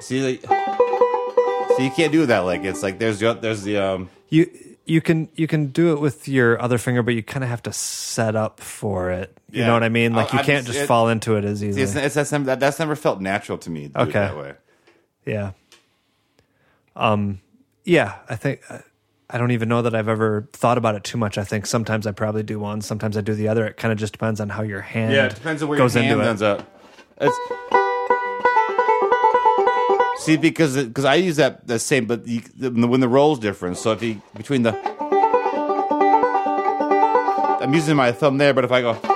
[0.00, 2.64] see like, so you can't do that lick?
[2.64, 4.50] It's like there's the there's the um you
[4.84, 7.62] you can you can do it with your other finger, but you kind of have
[7.62, 9.38] to set up for it.
[9.50, 9.68] You Yeah.
[9.68, 10.12] know what I mean?
[10.12, 12.04] Like you I can't just- just it- fall into it as it's, easily.
[12.04, 13.88] it's, that's, never, that's never felt natural to me.
[13.90, 14.12] To Okay.
[14.12, 14.54] that way.
[15.24, 15.52] Yeah.
[16.96, 17.40] Um.
[17.84, 18.60] Yeah, I think
[19.30, 21.38] I don't even know that I've ever thought about it too much.
[21.38, 23.66] I think sometimes I probably do one, sometimes I do the other.
[23.66, 25.94] It kind of just depends on how your hand Yeah, it depends on where goes
[25.94, 26.28] your hand into it.
[26.30, 26.66] ends up.
[27.20, 27.36] It's
[30.24, 33.78] see because because I use that the same, but you, the, when the roll's different.
[33.78, 34.76] So if you between the,
[37.62, 39.09] I'm using my thumb there, but if I go.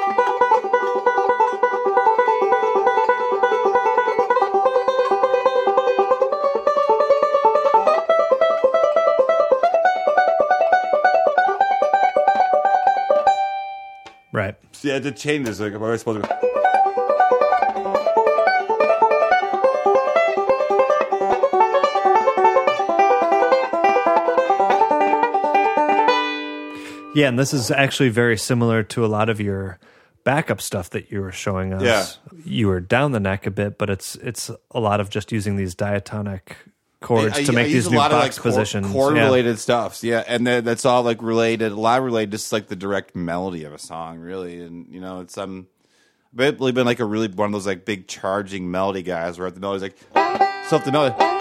[14.85, 16.51] Yeah, the chain is like, I supposed to go?
[27.15, 29.79] Yeah, and this is actually very similar to a lot of your
[30.25, 31.83] backup stuff that you were showing us.
[31.83, 32.05] Yeah.
[32.45, 35.57] You were down the neck a bit, but it's it's a lot of just using
[35.57, 36.59] these diatonic
[37.05, 38.91] chords I- to I make use these a new lot box of, like, positions.
[38.93, 39.25] chord Yeah.
[39.25, 40.03] related stuffs.
[40.03, 41.71] Yeah, and then that's all like related.
[41.73, 44.61] A lot related, just like the direct melody of a song, really.
[44.63, 45.67] And you know, it's um,
[46.37, 49.61] I've been like a really one of those like big charging melody guys where the
[49.61, 49.97] melody's like
[50.69, 51.34] so if the melody.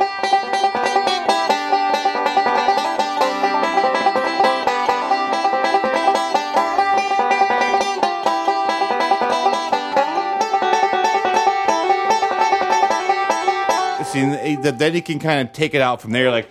[14.63, 16.49] that then you can kind of take it out from there, like.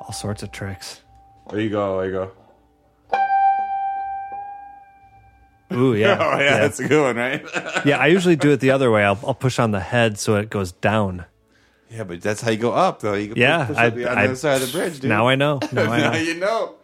[0.00, 1.02] All sorts of tricks.
[1.50, 1.98] There you go.
[1.98, 2.47] There you go.
[5.78, 6.18] Ooh, yeah.
[6.20, 7.84] Oh yeah, that's a good one, right?
[7.86, 9.04] Yeah, I usually do it the other way.
[9.04, 11.24] I'll, I'll push on the head so it goes down.
[11.90, 13.14] yeah, but that's how you go up, though.
[13.14, 15.00] You can Yeah, push I, up the, on I- the other side of the bridge,
[15.00, 15.08] dude.
[15.08, 15.60] Now I know.
[15.72, 16.18] Now I know.
[16.18, 16.74] you know.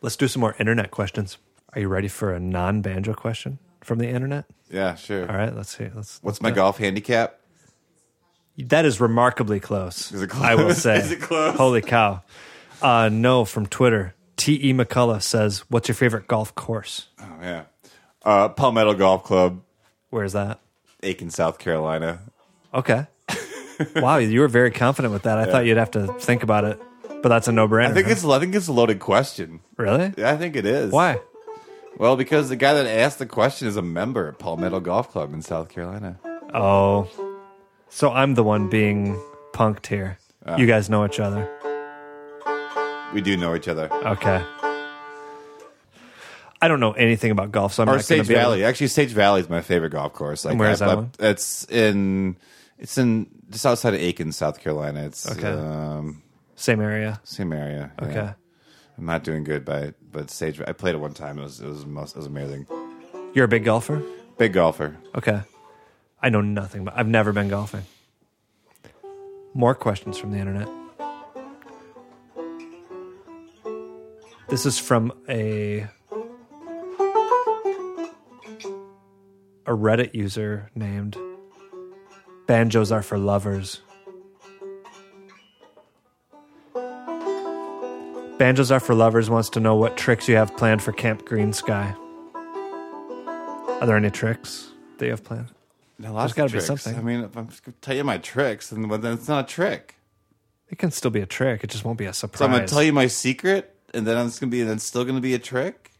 [0.00, 1.38] Let's do some more internet questions.
[1.74, 4.44] Are you ready for a non banjo question from the internet?
[4.70, 5.28] Yeah, sure.
[5.30, 5.84] All right, let's see.
[5.84, 6.18] Let's.
[6.22, 7.38] What's let's my golf handicap?
[8.58, 10.12] That is remarkably close.
[10.12, 10.44] Is it close?
[10.44, 10.98] I will say.
[10.98, 11.56] Is it close?
[11.56, 12.22] Holy cow!
[12.80, 14.14] Uh, no, from Twitter.
[14.36, 14.54] T.
[14.70, 14.72] E.
[14.72, 17.08] McCullough says, "What's your favorite golf course?
[17.20, 17.64] Oh yeah.
[18.24, 19.62] Uh, Palmetto Golf Club,
[20.10, 20.60] Where's that?"
[21.02, 22.20] Aiken, South Carolina.
[22.72, 23.06] Okay.
[23.96, 25.38] wow, you were very confident with that.
[25.38, 26.80] I thought you'd have to think about it,
[27.22, 27.90] but that's a no-brainer.
[27.90, 28.12] I think huh?
[28.12, 29.60] it's I think it's a loaded question.
[29.76, 30.12] really.
[30.16, 30.92] Yeah, I think it is.
[30.92, 31.20] Why?
[31.96, 35.32] Well, because the guy that asked the question is a member at Palmetto Golf Club
[35.32, 36.18] in South Carolina.
[36.52, 37.08] Oh,
[37.88, 39.20] so I'm the one being
[39.52, 40.18] punked here.
[40.44, 40.56] Ah.
[40.56, 41.48] You guys know each other.
[43.12, 43.92] We do know each other.
[43.92, 44.44] Okay.
[46.64, 48.42] I don't know anything about golf, so I'm Or not going Sage to be able
[48.52, 48.64] Valley.
[48.64, 50.46] Actually, Sage Valley is my favorite golf course.
[50.46, 51.10] Like, where is that I- one?
[51.18, 52.36] It's in
[52.78, 55.04] it's in just outside of Aiken, South Carolina.
[55.04, 55.46] It's Okay.
[55.52, 56.22] um,
[56.56, 57.20] Same area.
[57.24, 57.92] same area.
[58.00, 58.08] yeah.
[58.08, 58.30] Okay.
[58.96, 60.58] I'm not doing good by it, but Sage.
[60.66, 61.38] I played it one time.
[61.38, 62.66] It was it was most, it was amazing.
[63.34, 64.02] You're a big golfer?
[64.38, 64.96] Big golfer.
[65.14, 65.42] Okay.
[66.22, 67.82] I know nothing, but I've never been golfing.
[69.52, 70.68] More questions from the internet.
[74.48, 75.86] This is from a
[79.66, 81.16] a Reddit user named
[82.46, 83.80] Banjos Are for Lovers.
[88.38, 91.96] Banjos Are for Lovers wants to know what tricks you have planned for Camp Greensky.
[93.80, 95.50] Are there any tricks that you have planned?
[95.98, 96.66] Now, lots gotta be tricks.
[96.66, 96.96] something.
[96.96, 99.44] I mean, if I'm just gonna tell you my tricks, and but then it's not
[99.44, 99.96] a trick.
[100.68, 101.62] It can still be a trick.
[101.62, 102.38] It just won't be a surprise.
[102.38, 105.04] So I'm gonna tell you my secret, and then it's gonna be, then it's still
[105.04, 105.92] gonna be a trick.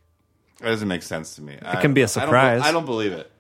[0.60, 1.54] That doesn't make sense to me.
[1.54, 2.62] It can be a surprise.
[2.62, 3.30] I don't, believe it.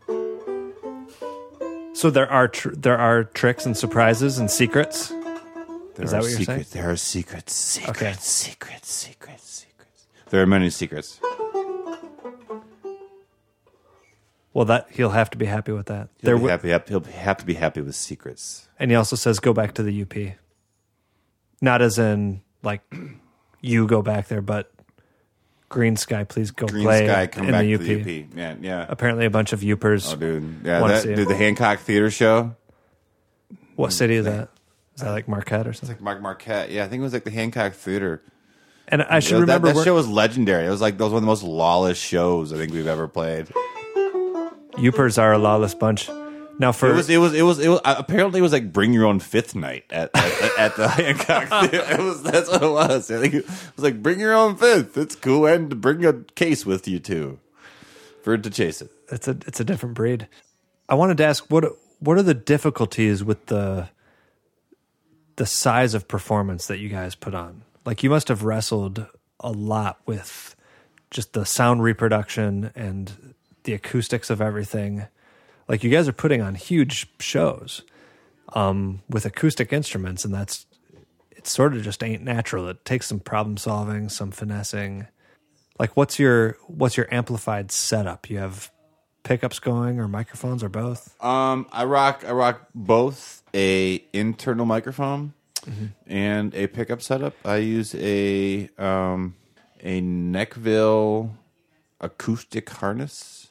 [2.04, 5.08] So there are tr- there are tricks and surprises and secrets.
[5.08, 6.68] There Is that what you're secrets.
[6.68, 6.82] saying?
[6.84, 8.12] There are secrets, secrets, Okay.
[8.18, 10.06] secrets, secrets, secrets.
[10.28, 11.18] There are many secrets.
[14.52, 16.10] Well, that he'll have to be happy with that.
[16.18, 16.68] He'll There be w- happy.
[16.68, 18.68] hap- He'll have to be happy with secrets.
[18.78, 20.34] and he also says go back to the UP.
[21.62, 22.82] Not as in like
[23.62, 24.70] you go back there, but
[25.74, 28.04] Greensky, please go Green play Sky, come in back the to UP.
[28.04, 28.28] the UP.
[28.36, 28.86] Yeah, yeah.
[28.88, 30.12] Apparently, a bunch of Yoopers.
[30.12, 30.60] Oh, dude.
[30.64, 31.28] Yeah, that, dude.
[31.28, 32.54] The Hancock Theater Show.
[33.76, 34.50] What city is that?
[34.94, 35.96] Is that like Marquette or something?
[35.96, 36.70] Like Mark Marquette.
[36.70, 38.22] Yeah, I think it was like the Hancock Theater.
[38.86, 40.66] And I should that- remember that, where- show was legendary.
[40.66, 43.08] It was like that was one of the most lawless shows I think we've ever
[43.08, 43.48] played.
[44.76, 46.08] Yoopers are a lawless bunch.
[46.58, 48.72] Now for It was it was it was it was uh, apparently it was like
[48.72, 52.70] bring your own fifth night at at, at the Hancock It was that's what it
[52.70, 53.10] was.
[53.10, 54.96] I think it was like bring your own fifth.
[54.96, 57.38] It's cool and bring a case with you too
[58.22, 58.90] for it to chase it.
[59.10, 60.28] it's a it's a different breed.
[60.88, 61.64] I wanted to ask what
[61.98, 63.88] what are the difficulties with the
[65.36, 67.62] the size of performance that you guys put on?
[67.84, 69.06] Like you must have wrestled
[69.40, 70.54] a lot with
[71.10, 75.06] just the sound reproduction and the acoustics of everything.
[75.68, 77.82] Like you guys are putting on huge shows
[78.54, 80.66] um, with acoustic instruments, and that's
[81.30, 81.46] it.
[81.46, 82.68] Sort of just ain't natural.
[82.68, 85.06] It takes some problem solving, some finessing.
[85.78, 88.30] Like what's your what's your amplified setup?
[88.30, 88.70] You have
[89.24, 91.14] pickups going or microphones or both?
[91.22, 95.34] Um, I rock I rock both a internal microphone
[96.06, 97.34] and a pickup setup.
[97.44, 99.34] I use a um
[99.80, 101.30] a Nechville
[102.00, 103.48] acoustic harness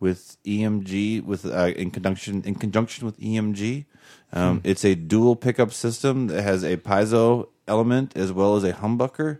[0.00, 3.86] with EMG with uh, in conjunction in conjunction with EMG.
[4.32, 8.72] Um, It's a dual pickup system that has a piezo element as well as a
[8.72, 9.38] humbucker,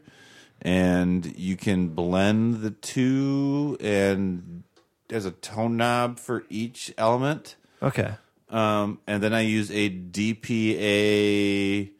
[0.62, 3.76] and you can blend the two.
[3.80, 4.62] And
[5.08, 7.56] there's a tone knob for each element.
[7.82, 8.14] Okay.
[8.48, 11.90] Um, and then I use a DPA.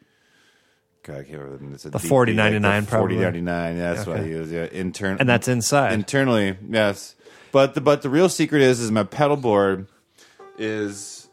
[1.02, 1.74] God, I can't remember.
[1.74, 3.16] It's a The 4099 the probably.
[3.16, 3.76] 4099.
[3.76, 4.30] Yeah, that's what I Okay.
[4.30, 4.50] use.
[4.50, 5.18] Yeah, intern.
[5.20, 5.92] And that's inside.
[5.92, 6.56] internally.
[6.68, 7.14] Yes,
[7.52, 9.86] but the but the real secret is is my pedal board
[10.58, 11.28] is.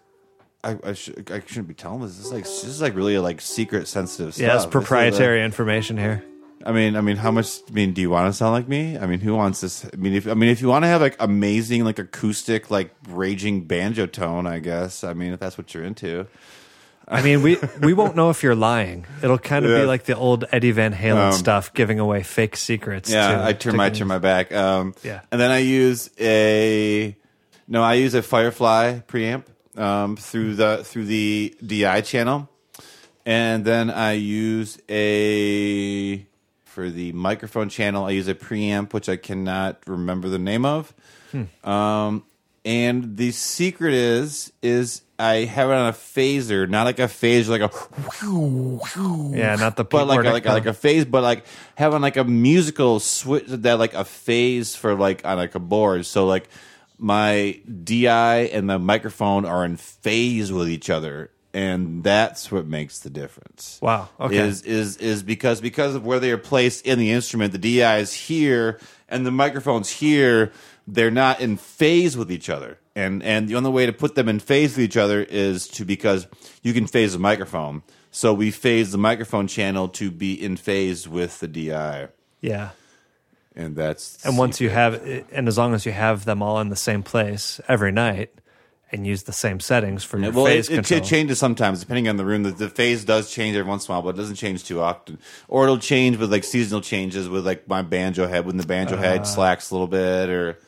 [0.65, 2.15] I I, should, I shouldn't be telling this.
[2.15, 4.41] This is like this is like really like secret sensitive stuff.
[4.41, 6.23] yeah, it's This is, proprietary information here.
[6.65, 7.59] I mean, I mean, how much?
[7.67, 8.97] I mean, do you want to sound like me?
[8.97, 9.85] I mean, who wants this?
[9.85, 12.91] I mean, if I mean, if you want to have like amazing, like acoustic, like
[13.09, 15.03] raging banjo tone, I guess.
[15.03, 16.27] I mean, if that's what you're into.
[17.07, 19.05] I mean, we we won't know if you're lying.
[19.21, 19.81] It'll kind of Yeah.
[19.81, 23.09] be like the old Eddie Van Halen Um, stuff, giving away fake secrets.
[23.11, 24.53] Yeah, to- I turn my turn my back.
[24.53, 25.21] Um, Yeah.
[25.31, 27.15] and then I use a
[27.67, 29.43] no, I use a Firefly preamp
[29.77, 32.49] um, through the through the DI channel,
[33.25, 36.25] and then I use a
[36.65, 38.05] for the microphone channel.
[38.05, 40.93] I use a preamp, which I cannot remember the name of.
[41.63, 42.23] Um,
[42.65, 47.49] and the secret is is I have it on a phaser, not like a phaser,
[47.49, 47.69] like a
[49.35, 51.45] Yeah, not the but like a, like a, like a phase, but like
[51.75, 56.05] having like a musical switch that like a phase for like on like a board.
[56.05, 56.49] So like
[56.97, 62.99] my DI and the microphone are in phase with each other, and that's what makes
[62.99, 63.79] the difference.
[63.81, 64.37] Wow, okay.
[64.37, 67.97] Is is is because because of where they are placed in the instrument, the DI
[67.99, 70.51] is here and the microphone's here.
[70.85, 74.27] They're not in phase with each other, and and the only way to put them
[74.27, 76.27] in phase with each other is to because
[76.61, 77.83] you can phase the microphone.
[78.11, 82.09] So we phase the microphone channel to be in phase with the DI,
[82.41, 82.69] yeah.
[83.55, 84.95] and that's And once you have,
[85.31, 88.33] and as long as you have them all in the same place every night,
[88.93, 90.99] and use the same settings for your well, phase it, control.
[90.99, 92.43] it changes sometimes depending on the room.
[92.43, 94.81] The, the phase does change every once in a while, but it doesn't change too
[94.81, 95.17] often.
[95.47, 98.95] Or it'll change with like seasonal changes with like my banjo head when the banjo
[98.95, 99.25] head uh-huh.
[99.25, 100.59] slacks a little bit, or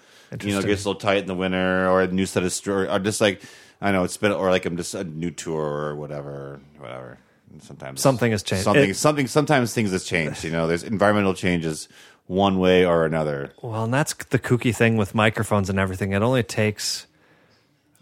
[0.44, 2.92] you know gets a little tight in the winter, or a new set of stro-
[2.94, 3.42] or just like
[3.82, 7.18] I know it's been or like I'm just a new tour or whatever, whatever.
[7.52, 8.64] And sometimes Something has changed.
[8.66, 9.28] Something, It- something.
[9.28, 10.44] Sometimes things has changed.
[10.44, 11.88] You know, there's environmental changes
[12.28, 13.54] one way or another.
[13.62, 16.12] well, and that's the kooky thing with microphones and everything.
[16.12, 17.06] It only takes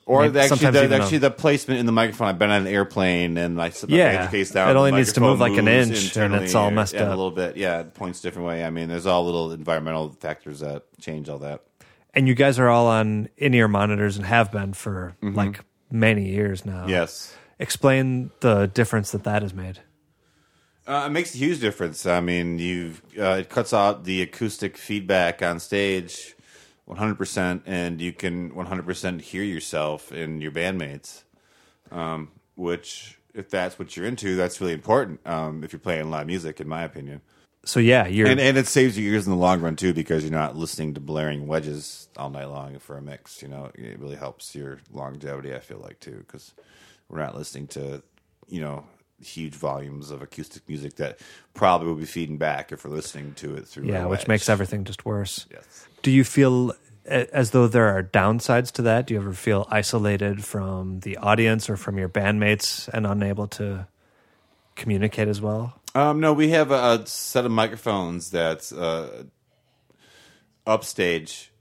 [0.06, 2.28] Or the, actually, the, actually the placement in the microphone.
[2.30, 4.28] I've been on an airplane and I Yeah.
[4.30, 4.70] face down.
[4.70, 7.08] It only needs to move like an inch and it's all messed up.
[7.08, 7.82] A little bit, yeah.
[7.82, 8.64] It points different way.
[8.64, 11.62] I mean, there's all little environmental factors that change all that.
[12.14, 15.62] And you guys are all on in-ear monitors and have been for like
[15.92, 16.82] many years now.
[16.82, 16.90] Mm-hmm.
[16.90, 19.80] Yes, Explain the difference that that has made.
[20.88, 22.06] uh, it makes a huge difference.
[22.06, 26.36] I mean, you uh, it cuts out the acoustic feedback on stage
[26.86, 31.24] 100, percent and you can 100 percent hear yourself and your bandmates.
[31.92, 35.26] Um, which, if that's what you're into, that's really important.
[35.26, 37.22] Um, if you're playing live music, in my opinion.
[37.66, 40.24] So yeah, you're And and it saves your ears in the long run too because
[40.24, 43.42] you're not listening to blaring wedges all night long for a mix.
[43.42, 45.56] You know, it really helps your longevity.
[45.56, 46.54] I feel like too because
[47.08, 48.04] we're not listening to
[48.50, 48.86] you know
[49.22, 51.20] huge volumes of acoustic music that
[51.54, 53.86] probably will be feeding back if we're listening to it through.
[53.86, 54.28] yeah, which wedge.
[54.28, 55.46] makes everything just worse.
[55.50, 55.88] Yes.
[56.02, 56.74] Do you feel
[57.06, 59.08] as though there are downsides to that?
[59.08, 63.88] Do you ever feel isolated from the audience or from your bandmates and unable to
[64.76, 65.80] communicate as well?
[65.96, 69.24] Um, no, we have a, a set of microphones that's uh,
[70.66, 71.52] upstage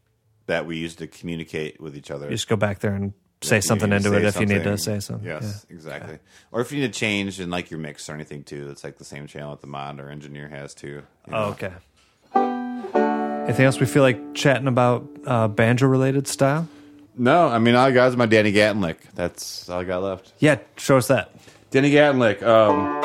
[0.46, 2.26] that we use to communicate with each other.
[2.26, 3.12] You just go back there and
[3.42, 5.26] say If something into to it if you need to say something.
[5.26, 6.18] Yes, exactly.
[6.50, 8.98] Or if you need to change in like your mix or anything too, that's like
[8.98, 10.88] the same channel that the mod or engineer has too.
[10.88, 11.72] you Oh, okay.
[13.44, 16.68] Anything else we feel like chatting about uh, banjo related style?
[17.16, 18.98] No, I mean all I got is my Danny Gatton lick.
[19.14, 20.32] That's all I got left.
[20.38, 21.34] Yeah, show us that.
[21.70, 23.02] Danny Gatton lick um,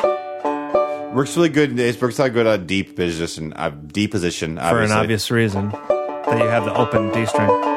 [1.13, 1.79] works really good.
[1.79, 3.53] It works out good on deep position.
[3.53, 7.76] Uh, deep position For an obvious reason that you have the open D string.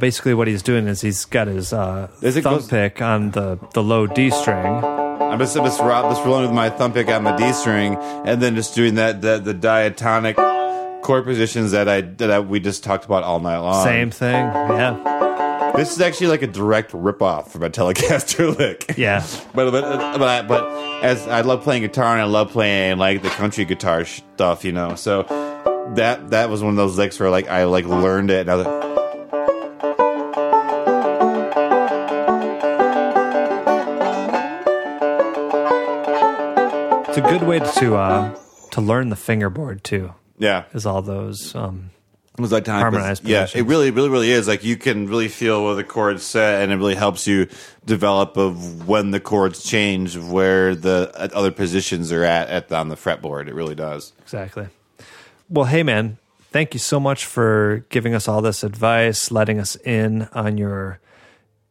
[0.00, 3.82] Basically what he's doing is he's got his uh, thumb goes- pick on the, the
[3.82, 4.66] low D string.
[4.66, 7.96] I'm just, I'm just, ro- just rolling with my thumb pick on my D string,
[7.96, 10.36] and then just doing that the, the diatonic
[11.02, 13.84] chord positions that I that I, we just talked about all night long.
[13.84, 14.32] Same thing.
[14.34, 15.72] Yeah.
[15.76, 18.96] This is actually like a direct ripoff from a Telecaster lick.
[18.96, 19.20] Yeah.
[19.54, 23.28] but but but, but as I love playing guitar and I love playing like the
[23.30, 24.94] country guitar stuff, you know.
[24.94, 25.24] So
[25.94, 28.40] that that was one of those licks where like I like learned it.
[28.40, 28.87] And I was like,
[37.30, 38.36] good way to uh,
[38.72, 40.12] to learn the fingerboard too.
[40.38, 41.90] yeah, Is all those um,
[42.36, 44.46] It was like time, Harmonized Yeah, it really, really, really is.
[44.48, 47.48] Like you can really feel where the chords set, and it really helps you
[47.84, 52.88] develop of when the chords change, where the uh, other positions are at, at on
[52.88, 53.48] the fretboard.
[53.48, 54.12] It really does.
[54.22, 54.68] exactly.
[55.50, 56.18] Well, hey man,
[56.50, 61.00] thank you so much for giving us all this advice, letting us in on your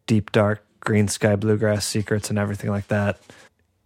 [0.07, 3.19] deep dark Greensky Bluegrass secrets and everything like that.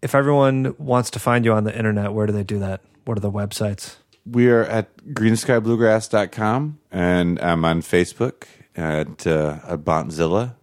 [0.01, 2.81] If everyone wants to find you on the internet, where do they do that?
[3.05, 3.97] What are the websites?
[4.25, 8.43] We are at greenskybluegrass.com, and I'm on Facebook
[8.75, 10.55] at, uh, at Bontzilla.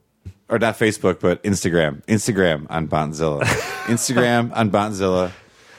[0.48, 2.02] or not Facebook, but Instagram.
[2.06, 3.42] Instagram on Bontzilla.
[3.86, 5.32] Instagram on Bontzilla.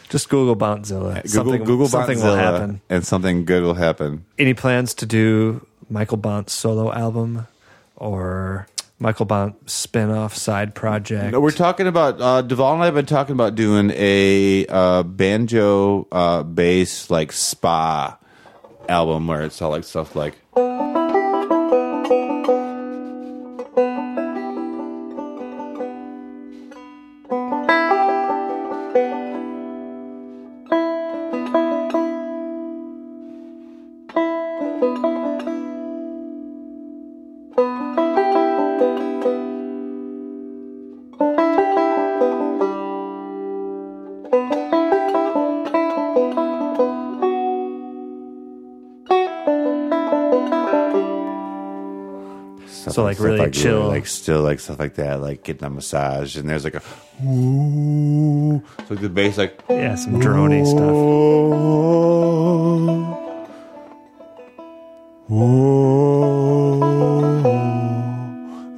[0.09, 1.15] Just Google Bontzilla.
[1.15, 2.81] Google something, Google something Bontzilla, will happen.
[2.89, 4.25] and something good will happen.
[4.37, 7.47] Any plans to do Michael Bont's solo album
[7.95, 8.67] or
[8.99, 11.31] Michael Bont spin-off side project?
[11.31, 15.03] No, we're talking about uh, Devol and I have been talking about doing a uh,
[15.03, 18.17] banjo uh, bass like spa
[18.89, 20.35] album where it's all like stuff like.
[53.19, 53.87] Stuff So, like, really chill.
[53.87, 56.81] like still like stuff like that, like getting a massage, and there's like a
[57.25, 60.95] ooh, so like the bass like yeah, some droney stuff.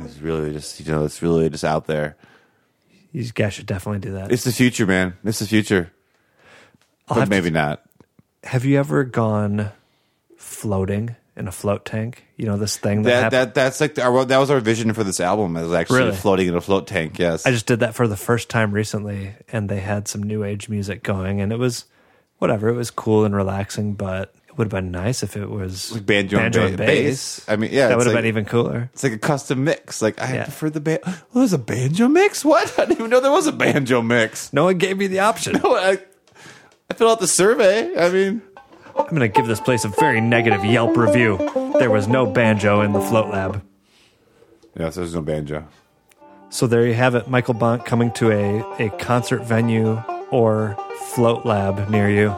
[0.04, 2.16] It's really just you know, it's really just out there.
[3.12, 4.32] You guys should definitely do that.
[4.32, 5.14] It's the future, man.
[5.24, 5.92] It's the future,
[7.08, 7.84] I'll but have to- maybe not.
[8.44, 9.72] have you ever gone
[10.38, 12.24] floating in a float tank?
[12.38, 15.04] You know this thing that, That that that's like our, that was our vision for
[15.04, 15.58] this album.
[15.58, 16.16] Is actually Really?
[16.16, 17.20] floating in a float tank.
[17.20, 20.44] Yes, I just did that for the first time recently, and they had some new
[20.44, 21.86] age music going, and it was
[22.38, 22.70] whatever.
[22.70, 26.06] It was cool and relaxing, but it would have been nice if it was Like
[26.06, 27.46] banjo, and, ba- bass.
[27.48, 28.90] I mean, yeah, that it's would have like- been even cooler.
[28.94, 30.02] It's like a custom mix.
[30.02, 30.44] Like I Yeah.
[30.46, 31.00] prefer the band.
[31.06, 32.44] Oh, there's a banjo mix.
[32.44, 32.74] What?
[32.80, 34.52] I didn't even know there was a banjo mix.
[34.54, 35.54] No one gave me the option.
[35.64, 36.00] No, I,
[36.90, 37.96] I filled out the survey.
[37.98, 38.42] I mean,
[39.12, 41.38] I'm going to give this place a very negative Yelp review.
[41.80, 43.62] There was no banjo in the float lab.
[44.80, 45.68] yes, there's no banjo.
[46.50, 50.02] So there you have it, Michael Bont coming to a, a concert venue
[50.32, 50.78] or
[51.10, 52.34] float lab near you.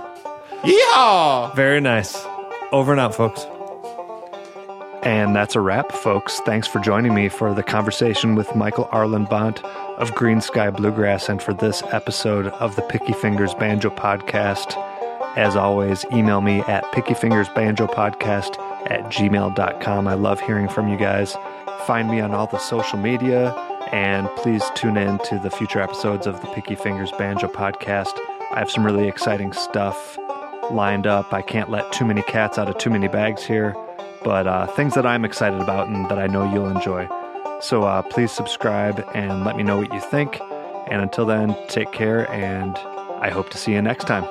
[0.64, 1.54] Yeah.
[1.54, 2.26] Very nice.
[2.72, 3.46] Over and out, folks.
[5.04, 6.40] And that's a wrap, folks.
[6.40, 11.40] Thanks for joining me for the conversation with Michael Arlen Bont of Greensky Bluegrass and
[11.40, 14.74] for this episode of the Picky Fingers Banjo Podcast.
[15.36, 20.08] As always, email me at pickyfingersbanjopodcast at gmail.com.
[20.08, 21.36] I love hearing from you guys.
[21.88, 23.52] Find me on all the social media
[23.92, 28.18] and please tune in to the future episodes of the Picky Fingers Banjo Podcast.
[28.52, 30.18] I have some really exciting stuff
[30.72, 31.34] lined up.
[31.34, 33.76] I can't let too many cats out of too many bags here,
[34.24, 37.08] but uh, things that I'm excited about and that I know you'll enjoy.
[37.62, 40.40] So uh, please subscribe and let me know what you think.
[40.88, 42.78] And until then, take care, and
[43.22, 44.26] I hope to see you next time.